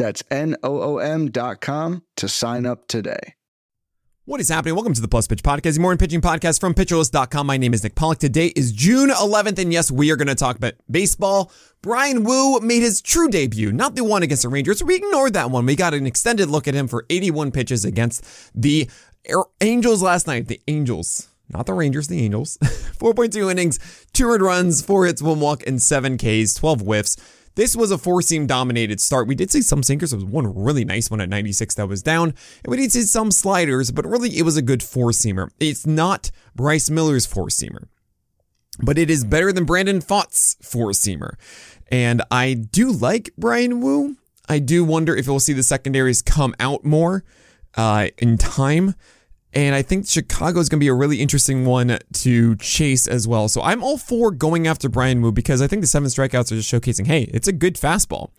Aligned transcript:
That's 0.00 0.24
N-O-O-M 0.30 1.30
dot 1.30 1.60
com 1.60 2.04
to 2.16 2.26
sign 2.26 2.64
up 2.64 2.88
today. 2.88 3.34
What 4.24 4.40
is 4.40 4.48
happening? 4.48 4.74
Welcome 4.74 4.94
to 4.94 5.00
the 5.02 5.08
Plus 5.08 5.26
Pitch 5.26 5.42
Podcast, 5.42 5.74
the 5.74 5.80
morning 5.80 5.98
pitching 5.98 6.22
podcast 6.22 6.58
from 6.58 6.72
pitcherlist.com. 6.72 7.46
My 7.46 7.58
name 7.58 7.74
is 7.74 7.84
Nick 7.84 7.96
Pollack. 7.96 8.16
Today 8.16 8.46
is 8.56 8.72
June 8.72 9.10
11th, 9.10 9.58
and 9.58 9.74
yes, 9.74 9.90
we 9.90 10.10
are 10.10 10.16
going 10.16 10.28
to 10.28 10.34
talk 10.34 10.56
about 10.56 10.72
baseball. 10.90 11.52
Brian 11.82 12.24
Woo 12.24 12.60
made 12.60 12.80
his 12.80 13.02
true 13.02 13.28
debut, 13.28 13.72
not 13.72 13.94
the 13.94 14.02
one 14.02 14.22
against 14.22 14.44
the 14.44 14.48
Rangers. 14.48 14.82
We 14.82 14.94
ignored 14.94 15.34
that 15.34 15.50
one. 15.50 15.66
We 15.66 15.76
got 15.76 15.92
an 15.92 16.06
extended 16.06 16.48
look 16.48 16.66
at 16.66 16.72
him 16.72 16.88
for 16.88 17.04
81 17.10 17.50
pitches 17.50 17.84
against 17.84 18.24
the 18.58 18.88
Angels 19.60 20.02
last 20.02 20.26
night. 20.26 20.48
The 20.48 20.62
Angels, 20.66 21.28
not 21.50 21.66
the 21.66 21.74
Rangers, 21.74 22.08
the 22.08 22.24
Angels. 22.24 22.56
4.2 22.62 23.50
innings, 23.50 23.78
two 24.14 24.30
earned 24.30 24.42
runs, 24.42 24.80
four 24.80 25.04
hits, 25.04 25.20
one 25.20 25.40
walk, 25.40 25.62
and 25.66 25.82
seven 25.82 26.16
Ks, 26.16 26.54
12 26.54 26.80
whiffs. 26.80 27.18
This 27.60 27.76
was 27.76 27.90
a 27.90 27.98
four 27.98 28.22
seam 28.22 28.46
dominated 28.46 29.02
start. 29.02 29.28
We 29.28 29.34
did 29.34 29.50
see 29.50 29.60
some 29.60 29.82
sinkers. 29.82 30.12
There 30.12 30.16
was 30.16 30.24
one 30.24 30.50
really 30.54 30.82
nice 30.82 31.10
one 31.10 31.20
at 31.20 31.28
96 31.28 31.74
that 31.74 31.88
was 31.88 32.02
down. 32.02 32.30
And 32.64 32.70
we 32.70 32.78
did 32.78 32.90
see 32.90 33.02
some 33.02 33.30
sliders, 33.30 33.90
but 33.90 34.06
really 34.06 34.30
it 34.38 34.44
was 34.44 34.56
a 34.56 34.62
good 34.62 34.82
four 34.82 35.10
seamer. 35.10 35.50
It's 35.60 35.86
not 35.86 36.30
Bryce 36.56 36.88
Miller's 36.88 37.26
four 37.26 37.48
seamer, 37.48 37.88
but 38.82 38.96
it 38.96 39.10
is 39.10 39.24
better 39.24 39.52
than 39.52 39.66
Brandon 39.66 40.00
Pfaadt's 40.00 40.56
four 40.62 40.92
seamer. 40.92 41.34
And 41.88 42.22
I 42.30 42.54
do 42.54 42.92
like 42.92 43.28
Brian 43.36 43.82
Woo. 43.82 44.16
I 44.48 44.58
do 44.58 44.82
wonder 44.82 45.14
if 45.14 45.28
we'll 45.28 45.38
see 45.38 45.52
the 45.52 45.62
secondaries 45.62 46.22
come 46.22 46.54
out 46.58 46.82
more 46.82 47.24
uh, 47.74 48.08
in 48.16 48.38
time. 48.38 48.94
And 49.52 49.74
I 49.74 49.82
think 49.82 50.06
Chicago 50.06 50.60
is 50.60 50.68
going 50.68 50.78
to 50.78 50.84
be 50.84 50.88
a 50.88 50.94
really 50.94 51.20
interesting 51.20 51.64
one 51.64 51.98
to 52.12 52.56
chase 52.56 53.08
as 53.08 53.26
well. 53.26 53.48
So 53.48 53.60
I'm 53.62 53.82
all 53.82 53.98
for 53.98 54.30
going 54.30 54.66
after 54.66 54.88
Brian 54.88 55.20
Woo 55.22 55.32
because 55.32 55.60
I 55.60 55.66
think 55.66 55.82
the 55.82 55.88
seven 55.88 56.08
strikeouts 56.08 56.52
are 56.52 56.56
just 56.56 56.72
showcasing 56.72 57.06
hey, 57.06 57.22
it's 57.34 57.48
a 57.48 57.52
good 57.52 57.74
fastball. 57.74 58.30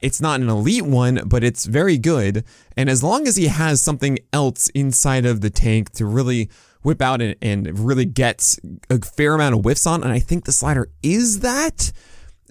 It's 0.00 0.20
not 0.20 0.40
an 0.40 0.48
elite 0.48 0.86
one, 0.86 1.20
but 1.26 1.44
it's 1.44 1.66
very 1.66 1.98
good. 1.98 2.44
And 2.76 2.88
as 2.88 3.02
long 3.02 3.28
as 3.28 3.36
he 3.36 3.48
has 3.48 3.82
something 3.82 4.18
else 4.32 4.70
inside 4.70 5.26
of 5.26 5.40
the 5.42 5.50
tank 5.50 5.90
to 5.92 6.06
really 6.06 6.48
whip 6.82 7.02
out 7.02 7.20
and, 7.20 7.36
and 7.42 7.78
really 7.78 8.06
get 8.06 8.56
a 8.88 8.98
fair 8.98 9.34
amount 9.34 9.54
of 9.54 9.62
whiffs 9.62 9.86
on, 9.86 10.02
and 10.02 10.10
I 10.12 10.18
think 10.18 10.46
the 10.46 10.52
slider 10.52 10.88
is 11.02 11.40
that 11.40 11.92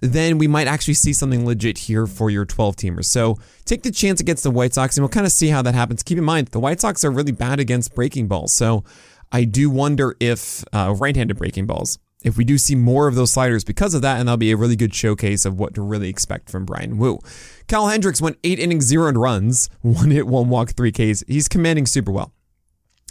then 0.01 0.37
we 0.37 0.47
might 0.47 0.67
actually 0.67 0.93
see 0.93 1.13
something 1.13 1.45
legit 1.45 1.77
here 1.77 2.07
for 2.07 2.29
your 2.29 2.45
12 2.45 2.75
teamers. 2.75 3.05
So 3.05 3.37
take 3.65 3.83
the 3.83 3.91
chance 3.91 4.21
against 4.21 4.43
the 4.43 4.51
White 4.51 4.73
Sox 4.73 4.97
and 4.97 5.03
we'll 5.03 5.09
kind 5.09 5.25
of 5.25 5.31
see 5.31 5.49
how 5.49 5.61
that 5.61 5.75
happens. 5.75 6.03
Keep 6.03 6.17
in 6.17 6.23
mind, 6.23 6.49
the 6.49 6.59
White 6.59 6.81
Sox 6.81 7.03
are 7.03 7.11
really 7.11 7.31
bad 7.31 7.59
against 7.59 7.95
breaking 7.95 8.27
balls. 8.27 8.53
So 8.53 8.83
I 9.31 9.43
do 9.43 9.69
wonder 9.69 10.15
if 10.19 10.63
uh, 10.73 10.95
right 10.97 11.15
handed 11.15 11.37
breaking 11.37 11.67
balls, 11.67 11.99
if 12.23 12.37
we 12.37 12.43
do 12.43 12.57
see 12.57 12.75
more 12.75 13.07
of 13.07 13.15
those 13.15 13.31
sliders 13.31 13.63
because 13.63 13.93
of 13.93 14.01
that, 14.01 14.19
and 14.19 14.27
that'll 14.27 14.37
be 14.37 14.51
a 14.51 14.57
really 14.57 14.75
good 14.75 14.93
showcase 14.93 15.45
of 15.45 15.57
what 15.57 15.73
to 15.75 15.81
really 15.81 16.09
expect 16.09 16.49
from 16.49 16.65
Brian 16.65 16.97
Woo. 16.97 17.19
Kyle 17.67 17.87
Hendricks 17.87 18.21
went 18.21 18.37
eight 18.43 18.59
innings, 18.59 18.85
zero 18.85 19.11
runs, 19.11 19.69
one 19.81 20.11
hit, 20.11 20.27
one 20.27 20.49
walk, 20.49 20.71
three 20.71 20.91
Ks. 20.91 21.23
He's 21.27 21.47
commanding 21.47 21.85
super 21.85 22.11
well. 22.11 22.33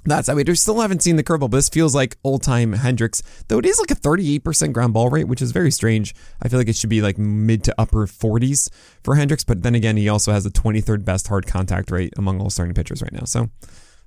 That's 0.08 0.28
I 0.28 0.34
mean, 0.34 0.44
we 0.46 0.54
still 0.54 0.80
haven't 0.80 1.02
seen 1.02 1.16
the 1.16 1.24
curveball, 1.24 1.50
but 1.50 1.58
this 1.58 1.68
feels 1.68 1.94
like 1.94 2.16
old 2.24 2.42
time 2.42 2.72
Hendricks, 2.72 3.22
though 3.48 3.58
it 3.58 3.66
is 3.66 3.78
like 3.78 3.90
a 3.90 3.94
38% 3.94 4.72
ground 4.72 4.94
ball 4.94 5.08
rate, 5.08 5.28
which 5.28 5.42
is 5.42 5.52
very 5.52 5.70
strange. 5.70 6.14
I 6.42 6.48
feel 6.48 6.58
like 6.58 6.68
it 6.68 6.76
should 6.76 6.90
be 6.90 7.02
like 7.02 7.18
mid 7.18 7.64
to 7.64 7.74
upper 7.78 8.06
40s 8.06 8.70
for 9.02 9.14
Hendricks, 9.16 9.44
but 9.44 9.62
then 9.62 9.74
again, 9.74 9.96
he 9.96 10.08
also 10.08 10.32
has 10.32 10.44
the 10.44 10.50
23rd 10.50 11.04
best 11.04 11.28
hard 11.28 11.46
contact 11.46 11.90
rate 11.90 12.14
among 12.16 12.40
all 12.40 12.50
starting 12.50 12.74
pitchers 12.74 13.02
right 13.02 13.12
now. 13.12 13.24
So 13.24 13.50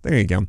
there 0.01 0.17
you 0.17 0.25
go. 0.25 0.47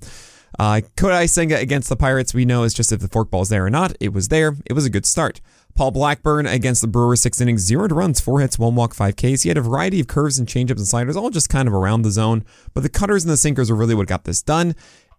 Uh, 0.58 0.82
Kodai 0.96 1.28
Senga 1.28 1.58
against 1.58 1.88
the 1.88 1.96
Pirates, 1.96 2.34
we 2.34 2.44
know 2.44 2.62
is 2.62 2.74
just 2.74 2.92
if 2.92 3.00
the 3.00 3.08
forkball 3.08 3.42
is 3.42 3.48
there 3.48 3.64
or 3.64 3.70
not. 3.70 3.96
It 4.00 4.12
was 4.12 4.28
there. 4.28 4.56
It 4.66 4.74
was 4.74 4.84
a 4.84 4.90
good 4.90 5.06
start. 5.06 5.40
Paul 5.74 5.90
Blackburn 5.90 6.46
against 6.46 6.82
the 6.82 6.88
Brewers, 6.88 7.22
six 7.22 7.40
innings, 7.40 7.62
zero 7.62 7.88
runs, 7.88 8.20
four 8.20 8.40
hits, 8.40 8.58
one 8.58 8.74
walk, 8.74 8.92
five 8.94 9.16
Ks. 9.16 9.42
He 9.42 9.48
had 9.48 9.56
a 9.56 9.62
variety 9.62 10.00
of 10.00 10.06
curves 10.06 10.38
and 10.38 10.46
changeups 10.46 10.76
and 10.76 10.86
sliders, 10.86 11.16
all 11.16 11.30
just 11.30 11.48
kind 11.48 11.66
of 11.66 11.72
around 11.72 12.02
the 12.02 12.10
zone. 12.10 12.44
But 12.74 12.82
the 12.82 12.90
cutters 12.90 13.24
and 13.24 13.32
the 13.32 13.38
sinkers 13.38 13.70
are 13.70 13.74
really 13.74 13.94
what 13.94 14.06
got 14.06 14.24
this 14.24 14.42
done. 14.42 14.74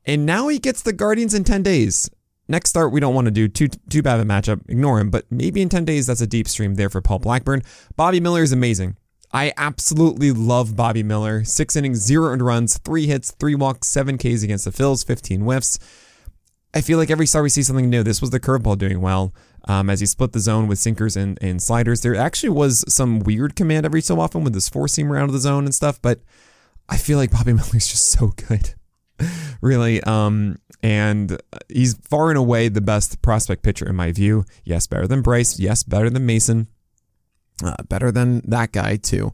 And 0.05 0.25
now 0.25 0.47
he 0.47 0.59
gets 0.59 0.81
the 0.81 0.93
Guardians 0.93 1.33
in 1.33 1.43
10 1.43 1.63
days. 1.63 2.09
Next 2.47 2.69
start, 2.69 2.91
we 2.91 2.99
don't 2.99 3.15
want 3.15 3.25
to 3.25 3.31
do 3.31 3.47
too 3.47 3.69
too 3.89 4.01
bad 4.01 4.19
of 4.19 4.25
a 4.25 4.29
matchup. 4.29 4.61
Ignore 4.69 4.99
him, 4.99 5.09
but 5.09 5.25
maybe 5.31 5.61
in 5.61 5.69
10 5.69 5.85
days, 5.85 6.07
that's 6.07 6.21
a 6.21 6.27
deep 6.27 6.47
stream 6.47 6.75
there 6.75 6.89
for 6.89 7.01
Paul 7.01 7.19
Blackburn. 7.19 7.63
Bobby 7.95 8.19
Miller 8.19 8.43
is 8.43 8.51
amazing. 8.51 8.97
I 9.31 9.53
absolutely 9.57 10.31
love 10.31 10.75
Bobby 10.75 11.03
Miller. 11.03 11.43
Six 11.43 11.75
innings, 11.75 11.99
zero 11.99 12.27
earned 12.31 12.45
runs, 12.45 12.77
three 12.77 13.07
hits, 13.07 13.31
three 13.31 13.55
walks, 13.55 13.87
seven 13.87 14.17
Ks 14.17 14.43
against 14.43 14.65
the 14.65 14.71
Phils, 14.71 15.05
15 15.05 15.41
whiffs. 15.41 15.79
I 16.75 16.81
feel 16.81 16.97
like 16.97 17.09
every 17.09 17.25
start 17.25 17.43
we 17.43 17.49
see 17.49 17.63
something 17.63 17.89
new. 17.89 18.03
This 18.03 18.21
was 18.21 18.29
the 18.29 18.39
curveball 18.39 18.77
doing 18.77 19.01
well 19.01 19.33
um, 19.67 19.89
as 19.89 20.01
he 20.01 20.05
split 20.05 20.33
the 20.33 20.39
zone 20.39 20.67
with 20.67 20.79
sinkers 20.79 21.15
and, 21.15 21.39
and 21.41 21.61
sliders. 21.61 22.01
There 22.01 22.15
actually 22.15 22.49
was 22.49 22.83
some 22.87 23.19
weird 23.19 23.55
command 23.55 23.85
every 23.85 24.01
so 24.01 24.19
often 24.19 24.43
with 24.43 24.53
this 24.53 24.69
four 24.69 24.87
seam 24.87 25.11
around 25.11 25.31
the 25.31 25.39
zone 25.39 25.65
and 25.65 25.73
stuff, 25.73 26.01
but 26.01 26.19
I 26.89 26.97
feel 26.97 27.17
like 27.17 27.31
Bobby 27.31 27.53
Miller's 27.53 27.87
just 27.87 28.09
so 28.09 28.27
good. 28.27 28.75
really. 29.61 30.01
Um, 30.03 30.57
and 30.81 31.41
he's 31.69 31.95
far 31.95 32.29
and 32.29 32.37
away 32.37 32.67
the 32.67 32.81
best 32.81 33.21
prospect 33.21 33.63
pitcher 33.63 33.87
in 33.87 33.95
my 33.95 34.11
view. 34.11 34.45
Yes, 34.63 34.87
better 34.87 35.07
than 35.07 35.21
Bryce. 35.21 35.59
Yes, 35.59 35.83
better 35.83 36.09
than 36.09 36.25
Mason. 36.25 36.67
Uh, 37.63 37.75
better 37.87 38.11
than 38.11 38.41
that 38.49 38.71
guy 38.71 38.97
too. 38.97 39.31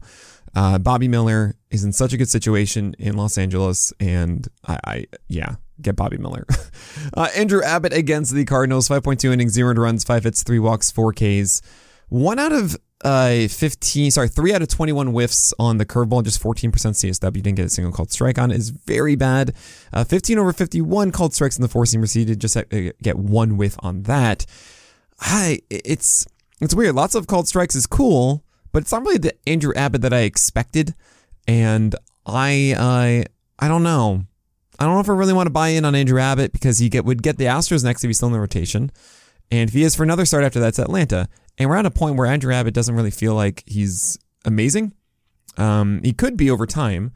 Uh, 0.54 0.78
Bobby 0.78 1.08
Miller 1.08 1.54
is 1.70 1.84
in 1.84 1.92
such 1.92 2.12
a 2.12 2.16
good 2.16 2.28
situation 2.28 2.94
in 2.98 3.16
Los 3.16 3.38
Angeles, 3.38 3.92
and 4.00 4.48
I, 4.66 4.78
I 4.84 5.06
yeah, 5.28 5.56
get 5.80 5.96
Bobby 5.96 6.18
Miller. 6.18 6.44
uh, 7.14 7.28
Andrew 7.36 7.62
Abbott 7.62 7.92
against 7.92 8.34
the 8.34 8.44
Cardinals, 8.44 8.88
5.2 8.88 9.32
innings, 9.32 9.52
zero 9.52 9.72
runs, 9.74 10.04
five 10.04 10.24
hits, 10.24 10.42
three 10.42 10.58
walks, 10.58 10.90
four 10.90 11.12
Ks. 11.12 11.62
One 12.08 12.38
out 12.40 12.52
of 12.52 12.76
uh, 13.02 13.48
15, 13.48 14.10
sorry, 14.10 14.28
3 14.28 14.54
out 14.54 14.62
of 14.62 14.68
21 14.68 15.08
whiffs 15.08 15.54
on 15.58 15.78
the 15.78 15.86
curveball, 15.86 16.22
just 16.22 16.42
14% 16.42 16.70
CSW. 16.70 17.32
Didn't 17.32 17.54
get 17.54 17.66
a 17.66 17.70
single 17.70 17.92
called 17.92 18.10
strike 18.10 18.38
on 18.38 18.50
is 18.50 18.70
very 18.70 19.16
bad. 19.16 19.54
Uh, 19.92 20.04
15 20.04 20.38
over 20.38 20.52
51 20.52 21.10
called 21.10 21.34
strikes 21.34 21.56
in 21.56 21.62
the 21.62 21.68
four 21.68 21.86
seam 21.86 22.02
receded, 22.02 22.40
just 22.40 22.56
get 23.02 23.16
one 23.16 23.56
whiff 23.56 23.76
on 23.80 24.02
that. 24.02 24.44
I, 25.20 25.60
it's, 25.70 26.26
it's 26.60 26.74
weird. 26.74 26.94
Lots 26.94 27.14
of 27.14 27.26
called 27.26 27.48
strikes 27.48 27.74
is 27.74 27.86
cool, 27.86 28.44
but 28.72 28.82
it's 28.82 28.92
not 28.92 29.02
really 29.02 29.18
the 29.18 29.34
Andrew 29.48 29.72
Abbott 29.74 30.02
that 30.02 30.12
I 30.12 30.20
expected. 30.20 30.94
And 31.48 31.94
I, 32.26 32.74
I, 32.78 33.24
I 33.58 33.68
don't 33.68 33.82
know. 33.82 34.24
I 34.78 34.84
don't 34.84 34.94
know 34.94 35.00
if 35.00 35.08
I 35.08 35.12
really 35.12 35.32
want 35.34 35.46
to 35.46 35.50
buy 35.50 35.68
in 35.68 35.84
on 35.84 35.94
Andrew 35.94 36.20
Abbott 36.20 36.52
because 36.52 36.78
he 36.78 36.88
get, 36.88 37.04
would 37.04 37.22
get 37.22 37.38
the 37.38 37.44
Astros 37.44 37.84
next 37.84 38.04
if 38.04 38.08
he's 38.08 38.18
still 38.18 38.28
in 38.28 38.32
the 38.32 38.40
rotation. 38.40 38.90
And 39.50 39.68
if 39.68 39.74
he 39.74 39.82
is 39.82 39.96
for 39.96 40.02
another 40.02 40.24
start 40.24 40.44
after 40.44 40.60
that, 40.60 40.68
it's 40.68 40.78
Atlanta. 40.78 41.28
And 41.60 41.68
we're 41.68 41.76
at 41.76 41.84
a 41.84 41.90
point 41.90 42.16
where 42.16 42.26
Andrew 42.26 42.54
Abbott 42.54 42.72
doesn't 42.72 42.96
really 42.96 43.10
feel 43.10 43.34
like 43.34 43.62
he's 43.66 44.18
amazing. 44.46 44.94
Um, 45.58 46.00
he 46.02 46.14
could 46.14 46.38
be 46.38 46.50
over 46.50 46.64
time, 46.64 47.12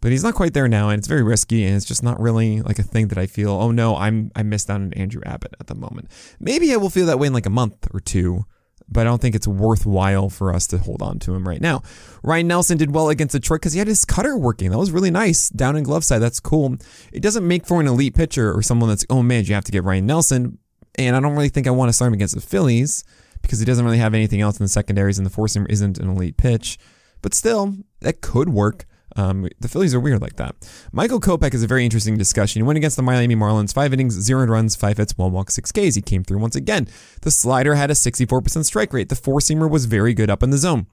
but 0.00 0.12
he's 0.12 0.24
not 0.24 0.34
quite 0.34 0.54
there 0.54 0.66
now, 0.66 0.88
and 0.88 0.98
it's 0.98 1.06
very 1.06 1.22
risky, 1.22 1.66
and 1.66 1.76
it's 1.76 1.84
just 1.84 2.02
not 2.02 2.18
really 2.18 2.62
like 2.62 2.78
a 2.78 2.82
thing 2.82 3.08
that 3.08 3.18
I 3.18 3.26
feel. 3.26 3.50
Oh 3.50 3.70
no, 3.70 3.94
I'm 3.96 4.32
I 4.34 4.44
missed 4.44 4.70
out 4.70 4.80
on 4.80 4.94
Andrew 4.94 5.20
Abbott 5.26 5.54
at 5.60 5.66
the 5.66 5.74
moment. 5.74 6.08
Maybe 6.40 6.72
I 6.72 6.76
will 6.76 6.88
feel 6.88 7.04
that 7.04 7.18
way 7.18 7.26
in 7.26 7.34
like 7.34 7.44
a 7.44 7.50
month 7.50 7.86
or 7.92 8.00
two, 8.00 8.46
but 8.88 9.02
I 9.02 9.04
don't 9.04 9.20
think 9.20 9.34
it's 9.34 9.46
worthwhile 9.46 10.30
for 10.30 10.54
us 10.54 10.66
to 10.68 10.78
hold 10.78 11.02
on 11.02 11.18
to 11.18 11.34
him 11.34 11.46
right 11.46 11.60
now. 11.60 11.82
Ryan 12.22 12.48
Nelson 12.48 12.78
did 12.78 12.94
well 12.94 13.10
against 13.10 13.34
Detroit 13.34 13.60
because 13.60 13.74
he 13.74 13.78
had 13.78 13.88
his 13.88 14.06
cutter 14.06 14.38
working. 14.38 14.70
That 14.70 14.78
was 14.78 14.90
really 14.90 15.10
nice 15.10 15.50
down 15.50 15.76
in 15.76 15.82
glove 15.82 16.02
side. 16.02 16.20
That's 16.20 16.40
cool. 16.40 16.76
It 17.12 17.20
doesn't 17.20 17.46
make 17.46 17.66
for 17.66 17.78
an 17.78 17.88
elite 17.88 18.14
pitcher 18.14 18.56
or 18.56 18.62
someone 18.62 18.88
that's 18.88 19.04
oh 19.10 19.22
man, 19.22 19.44
you 19.44 19.52
have 19.52 19.64
to 19.64 19.72
get 19.72 19.84
Ryan 19.84 20.06
Nelson, 20.06 20.56
and 20.94 21.14
I 21.14 21.20
don't 21.20 21.34
really 21.34 21.50
think 21.50 21.66
I 21.66 21.72
want 21.72 21.90
to 21.90 21.92
start 21.92 22.08
him 22.08 22.14
against 22.14 22.34
the 22.34 22.40
Phillies 22.40 23.04
because 23.42 23.58
he 23.58 23.64
doesn't 23.64 23.84
really 23.84 23.98
have 23.98 24.14
anything 24.14 24.40
else 24.40 24.58
in 24.58 24.64
the 24.64 24.68
secondaries, 24.68 25.18
and 25.18 25.26
the 25.26 25.30
seamer 25.30 25.70
isn't 25.70 25.98
an 25.98 26.08
elite 26.08 26.36
pitch. 26.36 26.78
But 27.20 27.34
still, 27.34 27.76
that 28.00 28.20
could 28.20 28.48
work. 28.48 28.86
Um, 29.14 29.48
the 29.60 29.68
Phillies 29.68 29.94
are 29.94 30.00
weird 30.00 30.22
like 30.22 30.36
that. 30.36 30.54
Michael 30.90 31.20
Kopech 31.20 31.54
is 31.54 31.62
a 31.62 31.66
very 31.66 31.84
interesting 31.84 32.16
discussion. 32.16 32.60
He 32.60 32.66
went 32.66 32.78
against 32.78 32.96
the 32.96 33.02
Miami 33.02 33.36
Marlins, 33.36 33.74
five 33.74 33.92
innings, 33.92 34.14
zero 34.14 34.46
runs, 34.46 34.74
five 34.74 34.96
hits, 34.96 35.16
one 35.18 35.32
walk, 35.32 35.50
six 35.50 35.70
Ks. 35.70 35.94
He 35.94 36.02
came 36.02 36.24
through 36.24 36.38
once 36.38 36.56
again. 36.56 36.88
The 37.20 37.30
slider 37.30 37.74
had 37.74 37.90
a 37.90 37.94
64% 37.94 38.64
strike 38.64 38.92
rate. 38.92 39.08
The 39.08 39.16
four 39.16 39.40
seamer 39.40 39.68
was 39.68 39.84
very 39.84 40.14
good 40.14 40.30
up 40.30 40.42
in 40.42 40.50
the 40.50 40.58
zone. 40.58 40.86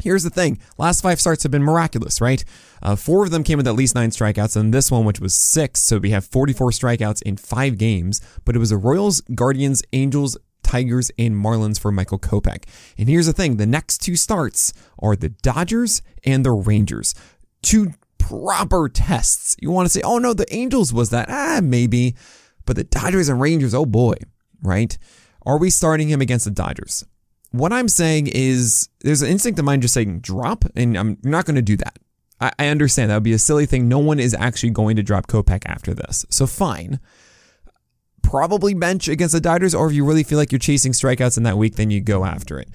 Here's 0.00 0.22
the 0.22 0.30
thing 0.30 0.60
last 0.78 1.00
five 1.00 1.20
starts 1.20 1.42
have 1.42 1.50
been 1.50 1.62
miraculous, 1.62 2.20
right? 2.20 2.44
Uh, 2.80 2.94
four 2.94 3.24
of 3.24 3.32
them 3.32 3.42
came 3.42 3.56
with 3.56 3.66
at 3.66 3.74
least 3.74 3.96
nine 3.96 4.10
strikeouts, 4.10 4.56
and 4.56 4.72
this 4.72 4.90
one, 4.90 5.04
which 5.04 5.18
was 5.20 5.34
six, 5.34 5.80
so 5.80 5.98
we 5.98 6.10
have 6.10 6.24
44 6.24 6.70
strikeouts 6.70 7.22
in 7.22 7.36
five 7.36 7.78
games. 7.78 8.20
But 8.44 8.54
it 8.54 8.60
was 8.60 8.70
the 8.70 8.76
Royals, 8.76 9.20
Guardians, 9.34 9.82
Angels, 9.92 10.36
Tigers, 10.68 11.10
and 11.18 11.34
Marlins 11.34 11.80
for 11.80 11.90
Michael 11.90 12.18
Kopech. 12.18 12.64
And 12.98 13.08
here's 13.08 13.26
the 13.26 13.32
thing 13.32 13.56
the 13.56 13.66
next 13.66 13.98
two 13.98 14.16
starts 14.16 14.74
are 14.98 15.16
the 15.16 15.30
Dodgers 15.30 16.02
and 16.24 16.44
the 16.44 16.52
Rangers. 16.52 17.14
Two 17.62 17.92
proper 18.18 18.88
tests. 18.88 19.56
You 19.60 19.70
want 19.70 19.86
to 19.86 19.90
say, 19.90 20.02
oh 20.02 20.18
no, 20.18 20.34
the 20.34 20.52
Angels 20.54 20.92
was 20.92 21.10
that. 21.10 21.30
Ah, 21.30 21.60
maybe. 21.62 22.14
But 22.66 22.76
the 22.76 22.84
Dodgers 22.84 23.30
and 23.30 23.40
Rangers, 23.40 23.74
oh 23.74 23.86
boy, 23.86 24.16
right? 24.62 24.96
Are 25.46 25.58
we 25.58 25.70
starting 25.70 26.08
him 26.08 26.20
against 26.20 26.44
the 26.44 26.50
Dodgers? 26.50 27.04
What 27.50 27.72
I'm 27.72 27.88
saying 27.88 28.26
is 28.26 28.90
there's 29.00 29.22
an 29.22 29.30
instinct 29.30 29.58
of 29.58 29.64
mine 29.64 29.80
just 29.80 29.94
saying 29.94 30.20
drop, 30.20 30.66
and 30.76 30.98
I'm 30.98 31.16
not 31.22 31.46
going 31.46 31.56
to 31.56 31.62
do 31.62 31.78
that. 31.78 31.98
I, 32.42 32.52
I 32.58 32.68
understand 32.68 33.10
that 33.10 33.14
would 33.14 33.22
be 33.22 33.32
a 33.32 33.38
silly 33.38 33.64
thing. 33.64 33.88
No 33.88 33.98
one 33.98 34.20
is 34.20 34.34
actually 34.34 34.70
going 34.70 34.96
to 34.96 35.02
drop 35.02 35.28
Kopech 35.28 35.62
after 35.64 35.94
this. 35.94 36.26
So 36.28 36.46
fine. 36.46 37.00
Probably 38.28 38.74
bench 38.74 39.08
against 39.08 39.32
the 39.32 39.40
Dodgers, 39.40 39.74
or 39.74 39.86
if 39.86 39.94
you 39.94 40.04
really 40.04 40.22
feel 40.22 40.36
like 40.36 40.52
you're 40.52 40.58
chasing 40.58 40.92
strikeouts 40.92 41.38
in 41.38 41.44
that 41.44 41.56
week, 41.56 41.76
then 41.76 41.90
you 41.90 42.02
go 42.02 42.26
after 42.26 42.58
it. 42.58 42.68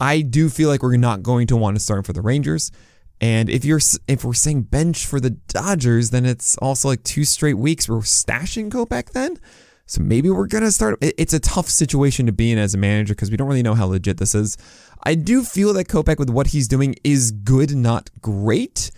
I 0.00 0.22
do 0.22 0.48
feel 0.48 0.70
like 0.70 0.82
we're 0.82 0.96
not 0.96 1.22
going 1.22 1.46
to 1.48 1.56
want 1.56 1.76
to 1.76 1.80
start 1.80 2.06
for 2.06 2.14
the 2.14 2.22
Rangers. 2.22 2.72
And 3.20 3.50
if 3.50 3.66
you're 3.66 3.80
if 4.08 4.24
we're 4.24 4.32
saying 4.32 4.62
bench 4.62 5.04
for 5.04 5.20
the 5.20 5.28
Dodgers, 5.28 6.08
then 6.08 6.24
it's 6.24 6.56
also 6.56 6.88
like 6.88 7.04
two 7.04 7.24
straight 7.24 7.58
weeks 7.58 7.86
we're 7.86 7.98
stashing 7.98 8.70
Kopech 8.70 9.10
then. 9.10 9.38
So 9.84 10.00
maybe 10.02 10.30
we're 10.30 10.46
gonna 10.46 10.70
start. 10.70 10.96
It's 11.02 11.34
a 11.34 11.40
tough 11.40 11.68
situation 11.68 12.24
to 12.24 12.32
be 12.32 12.50
in 12.50 12.56
as 12.56 12.72
a 12.72 12.78
manager 12.78 13.14
because 13.14 13.30
we 13.30 13.36
don't 13.36 13.46
really 13.46 13.62
know 13.62 13.74
how 13.74 13.84
legit 13.84 14.16
this 14.16 14.34
is. 14.34 14.56
I 15.02 15.16
do 15.16 15.44
feel 15.44 15.74
that 15.74 15.86
Kopech 15.86 16.18
with 16.18 16.30
what 16.30 16.46
he's 16.46 16.66
doing 16.66 16.94
is 17.04 17.30
good, 17.30 17.76
not 17.76 18.08
great. 18.22 18.90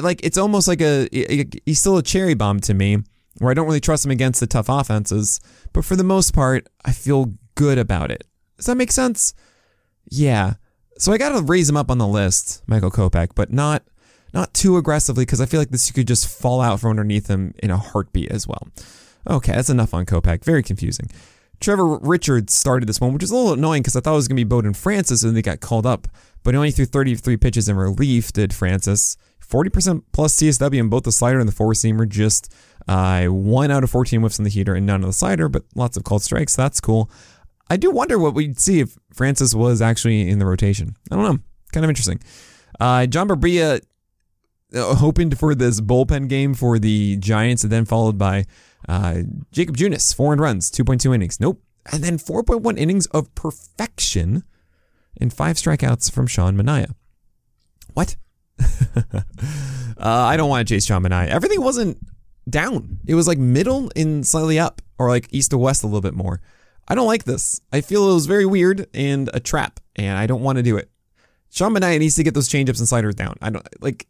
Like 0.00 0.20
it's 0.22 0.38
almost 0.38 0.68
like 0.68 0.80
a 0.80 1.08
he's 1.10 1.80
still 1.80 1.96
a 1.96 2.04
cherry 2.04 2.34
bomb 2.34 2.60
to 2.60 2.72
me 2.72 2.98
where 3.38 3.50
I 3.50 3.54
don't 3.54 3.66
really 3.66 3.80
trust 3.80 4.04
him 4.04 4.10
against 4.10 4.40
the 4.40 4.46
tough 4.46 4.68
offenses. 4.68 5.40
But 5.72 5.84
for 5.84 5.96
the 5.96 6.04
most 6.04 6.34
part, 6.34 6.68
I 6.84 6.92
feel 6.92 7.34
good 7.54 7.78
about 7.78 8.10
it. 8.10 8.24
Does 8.56 8.66
that 8.66 8.76
make 8.76 8.92
sense? 8.92 9.34
Yeah. 10.10 10.54
So 10.98 11.12
I 11.12 11.18
got 11.18 11.30
to 11.30 11.42
raise 11.42 11.68
him 11.68 11.76
up 11.76 11.90
on 11.90 11.98
the 11.98 12.06
list, 12.06 12.62
Michael 12.66 12.90
Kopech, 12.90 13.30
but 13.34 13.52
not 13.52 13.84
not 14.34 14.52
too 14.52 14.76
aggressively 14.76 15.24
because 15.24 15.40
I 15.40 15.46
feel 15.46 15.60
like 15.60 15.70
this 15.70 15.90
could 15.90 16.06
just 16.06 16.28
fall 16.28 16.60
out 16.60 16.80
from 16.80 16.90
underneath 16.90 17.28
him 17.28 17.54
in 17.62 17.70
a 17.70 17.78
heartbeat 17.78 18.30
as 18.30 18.46
well. 18.46 18.68
Okay, 19.26 19.52
that's 19.52 19.70
enough 19.70 19.94
on 19.94 20.06
Kopech. 20.06 20.44
Very 20.44 20.62
confusing. 20.62 21.08
Trevor 21.60 21.98
Richards 21.98 22.54
started 22.54 22.88
this 22.88 23.00
one, 23.00 23.12
which 23.12 23.22
is 23.22 23.30
a 23.30 23.36
little 23.36 23.54
annoying 23.54 23.82
because 23.82 23.96
I 23.96 24.00
thought 24.00 24.12
it 24.12 24.16
was 24.16 24.28
going 24.28 24.36
to 24.36 24.44
be 24.44 24.48
Bowden 24.48 24.74
Francis 24.74 25.22
and 25.22 25.36
they 25.36 25.42
got 25.42 25.60
called 25.60 25.86
up, 25.86 26.06
but 26.44 26.54
he 26.54 26.56
only 26.56 26.70
threw 26.70 26.84
33 26.84 27.36
pitches 27.36 27.68
in 27.68 27.76
relief, 27.76 28.32
did 28.32 28.54
Francis. 28.54 29.16
40% 29.44 30.02
plus 30.12 30.36
CSW 30.36 30.78
in 30.78 30.88
both 30.88 31.04
the 31.04 31.12
slider 31.12 31.40
and 31.40 31.48
the 31.48 31.54
four 31.54 31.72
seamer, 31.72 32.08
just 32.08 32.52
uh, 32.88 33.26
one 33.26 33.70
out 33.70 33.84
of 33.84 33.90
14 33.90 34.20
whiffs 34.20 34.40
on 34.40 34.44
the 34.44 34.50
heater 34.50 34.74
and 34.74 34.86
none 34.86 35.02
on 35.02 35.08
the 35.08 35.12
slider, 35.12 35.48
but 35.48 35.64
lots 35.74 35.96
of 35.96 36.04
called 36.04 36.22
strikes. 36.22 36.56
That's 36.56 36.80
cool. 36.80 37.10
I 37.70 37.76
do 37.76 37.90
wonder 37.90 38.18
what 38.18 38.34
we'd 38.34 38.58
see 38.58 38.80
if 38.80 38.96
Francis 39.12 39.54
was 39.54 39.82
actually 39.82 40.28
in 40.28 40.38
the 40.38 40.46
rotation. 40.46 40.96
I 41.10 41.16
don't 41.16 41.24
know. 41.24 41.38
Kind 41.72 41.84
of 41.84 41.90
interesting. 41.90 42.20
Uh, 42.80 43.06
John 43.06 43.28
Brebbia 43.28 43.82
uh, 44.74 44.94
hoping 44.94 45.30
for 45.32 45.54
this 45.54 45.80
bullpen 45.80 46.28
game 46.28 46.54
for 46.54 46.78
the 46.78 47.16
Giants, 47.18 47.62
and 47.62 47.72
then 47.72 47.84
followed 47.84 48.16
by 48.16 48.46
uh, 48.88 49.18
Jakob 49.52 49.76
Junis, 49.76 50.14
four 50.14 50.32
and 50.32 50.40
runs, 50.40 50.70
2.2 50.70 51.14
innings. 51.14 51.38
Nope. 51.40 51.62
And 51.92 52.02
then 52.02 52.18
4.1 52.18 52.78
innings 52.78 53.06
of 53.06 53.34
perfection 53.34 54.44
and 55.20 55.32
five 55.32 55.56
strikeouts 55.56 56.10
from 56.10 56.26
Sean 56.26 56.56
Manaea. 56.56 56.94
What? 57.94 58.16
uh, 58.60 59.22
I 59.96 60.36
don't 60.36 60.48
want 60.48 60.66
to 60.66 60.74
chase 60.74 60.86
Sean 60.86 61.02
Manaea. 61.02 61.28
Everything 61.28 61.62
wasn't 61.62 61.98
down. 62.48 63.00
It 63.06 63.14
was 63.14 63.28
like 63.28 63.38
middle 63.38 63.90
and 63.96 64.26
slightly 64.26 64.58
up, 64.58 64.82
or 64.98 65.08
like 65.08 65.28
east 65.30 65.50
to 65.50 65.58
west 65.58 65.82
a 65.82 65.86
little 65.86 66.00
bit 66.00 66.14
more. 66.14 66.40
I 66.86 66.94
don't 66.94 67.06
like 67.06 67.24
this. 67.24 67.60
I 67.72 67.80
feel 67.80 68.10
it 68.10 68.14
was 68.14 68.26
very 68.26 68.46
weird 68.46 68.86
and 68.94 69.28
a 69.34 69.40
trap, 69.40 69.80
and 69.96 70.16
I 70.16 70.26
don't 70.26 70.42
want 70.42 70.56
to 70.56 70.62
do 70.62 70.76
it. 70.76 70.90
Sean 71.50 71.74
Manaea 71.74 71.98
needs 71.98 72.16
to 72.16 72.22
get 72.22 72.34
those 72.34 72.48
changeups 72.48 72.78
and 72.78 72.88
sliders 72.88 73.14
down. 73.14 73.36
I 73.40 73.50
don't 73.50 73.66
like 73.82 74.06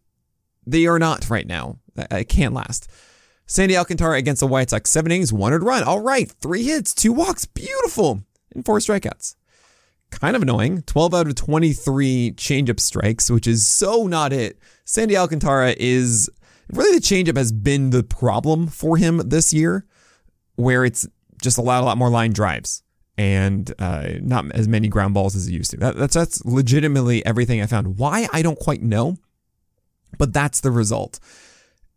they 0.66 0.86
are 0.86 0.98
not 0.98 1.30
right 1.30 1.46
now. 1.46 1.78
I, 1.96 2.06
I 2.10 2.24
can't 2.24 2.54
last. 2.54 2.90
Sandy 3.46 3.76
Alcantara 3.76 4.18
against 4.18 4.40
the 4.40 4.46
White 4.46 4.70
Sox, 4.70 4.90
seven 4.90 5.10
innings, 5.10 5.32
one 5.32 5.54
run. 5.54 5.82
All 5.82 6.00
right, 6.00 6.30
three 6.30 6.64
hits, 6.64 6.94
two 6.94 7.12
walks, 7.12 7.46
beautiful, 7.46 8.22
and 8.54 8.64
four 8.64 8.78
strikeouts. 8.78 9.36
Kind 10.10 10.36
of 10.36 10.42
annoying. 10.42 10.82
12 10.82 11.14
out 11.14 11.26
of 11.26 11.34
23 11.34 12.32
changeup 12.36 12.80
strikes, 12.80 13.30
which 13.30 13.46
is 13.46 13.66
so 13.66 14.06
not 14.06 14.32
it. 14.32 14.58
Sandy 14.84 15.16
Alcantara 15.16 15.74
is 15.78 16.30
really 16.72 16.98
the 16.98 17.02
changeup 17.02 17.36
has 17.36 17.52
been 17.52 17.90
the 17.90 18.02
problem 18.02 18.66
for 18.66 18.96
him 18.96 19.18
this 19.28 19.52
year, 19.52 19.86
where 20.56 20.84
it's 20.84 21.06
just 21.42 21.58
allowed 21.58 21.82
a 21.82 21.86
lot 21.86 21.98
more 21.98 22.10
line 22.10 22.32
drives 22.32 22.82
and 23.16 23.72
uh, 23.78 24.10
not 24.20 24.50
as 24.52 24.68
many 24.68 24.88
ground 24.88 25.14
balls 25.14 25.34
as 25.34 25.48
it 25.48 25.52
used 25.52 25.72
to. 25.72 25.76
That, 25.78 25.96
that's 25.96 26.14
that's 26.14 26.44
legitimately 26.44 27.24
everything 27.26 27.60
I 27.60 27.66
found. 27.66 27.98
Why 27.98 28.28
I 28.32 28.42
don't 28.42 28.58
quite 28.58 28.82
know, 28.82 29.16
but 30.18 30.32
that's 30.32 30.60
the 30.60 30.70
result. 30.70 31.18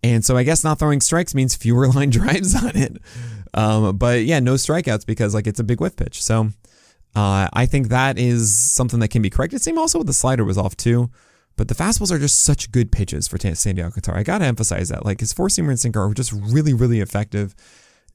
And 0.03 0.25
so 0.25 0.35
I 0.35 0.44
guess 0.44 0.63
not 0.63 0.79
throwing 0.79 1.00
strikes 1.00 1.35
means 1.35 1.56
fewer 1.56 1.88
line 1.94 2.09
drives 2.09 2.56
on 2.56 2.75
it. 2.75 2.97
Um, 3.53 3.97
but 3.97 4.23
yeah, 4.23 4.39
no 4.39 4.56
strikeouts 4.56 5.06
because 5.06 5.33
like 5.33 5.47
it's 5.47 5.59
a 5.59 5.63
big 5.63 5.79
whiff 5.79 5.95
pitch. 5.95 6.21
So 6.23 6.50
uh, 7.15 7.50
I 7.53 7.65
think 7.65 7.89
that 7.89 8.18
is 8.18 8.56
something 8.56 9.00
that 9.00 9.09
can 9.09 9.21
be 9.21 9.29
corrected. 9.29 9.62
Same 9.62 9.77
also 9.77 10.00
with 10.00 10.07
the 10.07 10.13
slider 10.13 10.44
was 10.44 10.57
off 10.57 10.75
too. 10.75 11.09
But 11.62 11.68
the 11.68 11.75
fastballs 11.75 12.12
are 12.12 12.18
just 12.18 12.42
such 12.42 12.72
good 12.72 12.92
pitches 12.92 13.28
for 13.28 13.38
Sandy 13.38 13.84
Alcantara. 13.84 14.18
I 14.18 14.24
got 14.24 14.40
to 14.40 14.46
emphasize 14.46 14.90
that. 14.90 15.06
Like 15.06 15.19
his 15.19 15.31
four 15.31 15.48
seamer 15.48 15.69
and 15.69 15.80
sinker 15.80 16.02
are 16.02 16.12
just 16.12 16.31
really, 16.31 16.74
really 16.74 17.02
effective. 17.02 17.54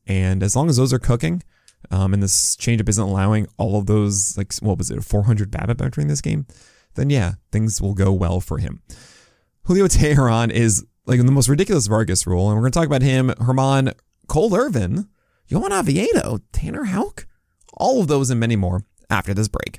And 0.04 0.43
as 0.43 0.56
long 0.56 0.69
as 0.69 0.78
those 0.78 0.93
are 0.93 0.98
cooking, 0.98 1.44
um, 1.93 2.12
and 2.12 2.20
this 2.20 2.56
changeup 2.56 2.88
isn't 2.88 3.04
allowing 3.04 3.46
all 3.56 3.78
of 3.78 3.87
those, 3.87 4.37
like, 4.37 4.52
what 4.56 4.78
was 4.78 4.90
it, 4.90 5.04
400 5.04 5.52
BABIP 5.52 5.93
during 5.93 6.08
this 6.08 6.20
game, 6.20 6.48
then 6.96 7.08
yeah, 7.08 7.34
things 7.52 7.81
will 7.81 7.94
go 7.94 8.12
well 8.12 8.40
for 8.40 8.58
him. 8.58 8.82
Julio 9.62 9.87
Teheran 9.87 10.50
is 10.50 10.84
like 11.04 11.25
the 11.25 11.31
most 11.31 11.49
ridiculous 11.49 11.87
Vargas 11.87 12.26
rule, 12.26 12.49
and 12.49 12.56
we're 12.56 12.62
going 12.62 12.72
to 12.72 12.78
talk 12.81 12.87
about 12.87 13.02
him, 13.02 13.28
Germán, 13.28 13.94
Cole 14.26 14.56
Irvin, 14.56 15.08
Johan 15.46 15.72
Oviedo, 15.72 16.40
Tanner 16.50 16.87
Houck, 16.87 17.28
all 17.75 18.00
of 18.00 18.08
those 18.08 18.28
and 18.28 18.40
many 18.40 18.56
more 18.56 18.82
after 19.08 19.32
this 19.32 19.46
break. 19.46 19.78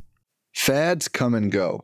Fads 0.53 1.09
come 1.09 1.35
and 1.35 1.51
go, 1.51 1.83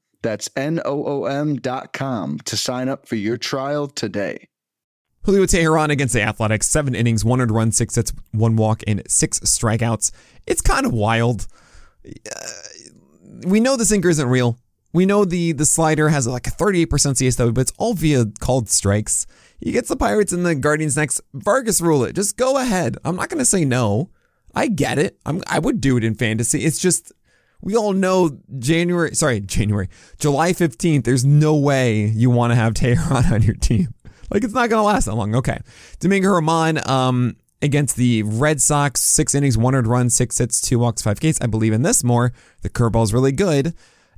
That's 0.21 0.49
n 0.55 0.79
o 0.85 1.03
o 1.05 1.25
m 1.25 1.55
dot 1.55 1.93
com 1.93 2.39
to 2.39 2.57
sign 2.57 2.89
up 2.89 3.07
for 3.07 3.15
your 3.15 3.37
trial 3.37 3.87
today. 3.87 4.47
Julio 5.23 5.43
Teheran 5.43 5.89
against 5.89 6.13
the 6.13 6.21
Athletics, 6.21 6.67
seven 6.67 6.95
innings, 6.95 7.23
one 7.23 7.41
earned 7.41 7.51
run, 7.51 7.71
six 7.71 7.95
hits, 7.95 8.11
one 8.31 8.55
walk, 8.55 8.83
and 8.87 9.03
six 9.07 9.39
strikeouts. 9.39 10.11
It's 10.47 10.61
kind 10.61 10.85
of 10.85 10.93
wild. 10.93 11.47
Uh, 12.05 12.39
we 13.45 13.59
know 13.59 13.77
the 13.77 13.85
sinker 13.85 14.09
isn't 14.09 14.27
real. 14.27 14.57
We 14.93 15.05
know 15.05 15.23
the 15.23 15.51
the 15.51 15.65
slider 15.65 16.09
has 16.09 16.27
like 16.27 16.47
a 16.47 16.51
38% 16.51 16.87
CSW, 16.87 17.53
but 17.53 17.61
it's 17.61 17.73
all 17.77 17.93
via 17.93 18.25
called 18.39 18.69
strikes. 18.69 19.27
He 19.59 19.71
gets 19.71 19.89
the 19.89 19.95
Pirates 19.95 20.33
and 20.33 20.45
the 20.45 20.55
Guardians 20.55 20.97
next. 20.97 21.21
Vargas 21.33 21.81
rule 21.81 22.03
it. 22.03 22.13
Just 22.13 22.35
go 22.35 22.57
ahead. 22.57 22.97
I'm 23.05 23.15
not 23.15 23.29
going 23.29 23.39
to 23.39 23.45
say 23.45 23.63
no. 23.63 24.09
I 24.55 24.67
get 24.67 24.97
it. 24.97 25.17
I'm, 25.25 25.43
I 25.47 25.59
would 25.59 25.79
do 25.79 25.97
it 25.97 26.03
in 26.03 26.15
fantasy. 26.15 26.65
It's 26.65 26.79
just 26.79 27.13
we 27.61 27.75
all 27.75 27.93
know 27.93 28.37
January, 28.59 29.15
sorry, 29.15 29.39
January, 29.39 29.87
July 30.19 30.53
15th, 30.53 31.03
there's 31.03 31.25
no 31.25 31.55
way 31.55 32.05
you 32.05 32.29
want 32.29 32.51
to 32.51 32.55
have 32.55 32.73
Teheran 32.73 33.31
on 33.31 33.43
your 33.43 33.55
team. 33.55 33.93
Like 34.29 34.43
it's 34.43 34.53
not 34.53 34.69
going 34.69 34.79
to 34.79 34.85
last 34.85 35.05
that 35.05 35.15
long. 35.15 35.35
Okay. 35.35 35.59
Domingo 35.99 36.29
Germán 36.29 36.87
um, 36.87 37.35
against 37.61 37.97
the 37.97 38.23
Red 38.23 38.61
Sox, 38.61 39.01
six 39.01 39.35
innings, 39.35 39.57
one 39.57 39.75
earned 39.75 39.87
run, 39.87 40.09
six 40.09 40.37
hits, 40.37 40.61
two 40.61 40.79
walks, 40.79 41.01
five 41.01 41.19
Ks. 41.19 41.39
I 41.41 41.47
believe 41.47 41.73
in 41.73 41.81
this 41.81 42.03
more. 42.03 42.31
The 42.61 42.69
curveball 42.69 43.03
is 43.03 43.13
really 43.13 43.33
good. 43.33 43.73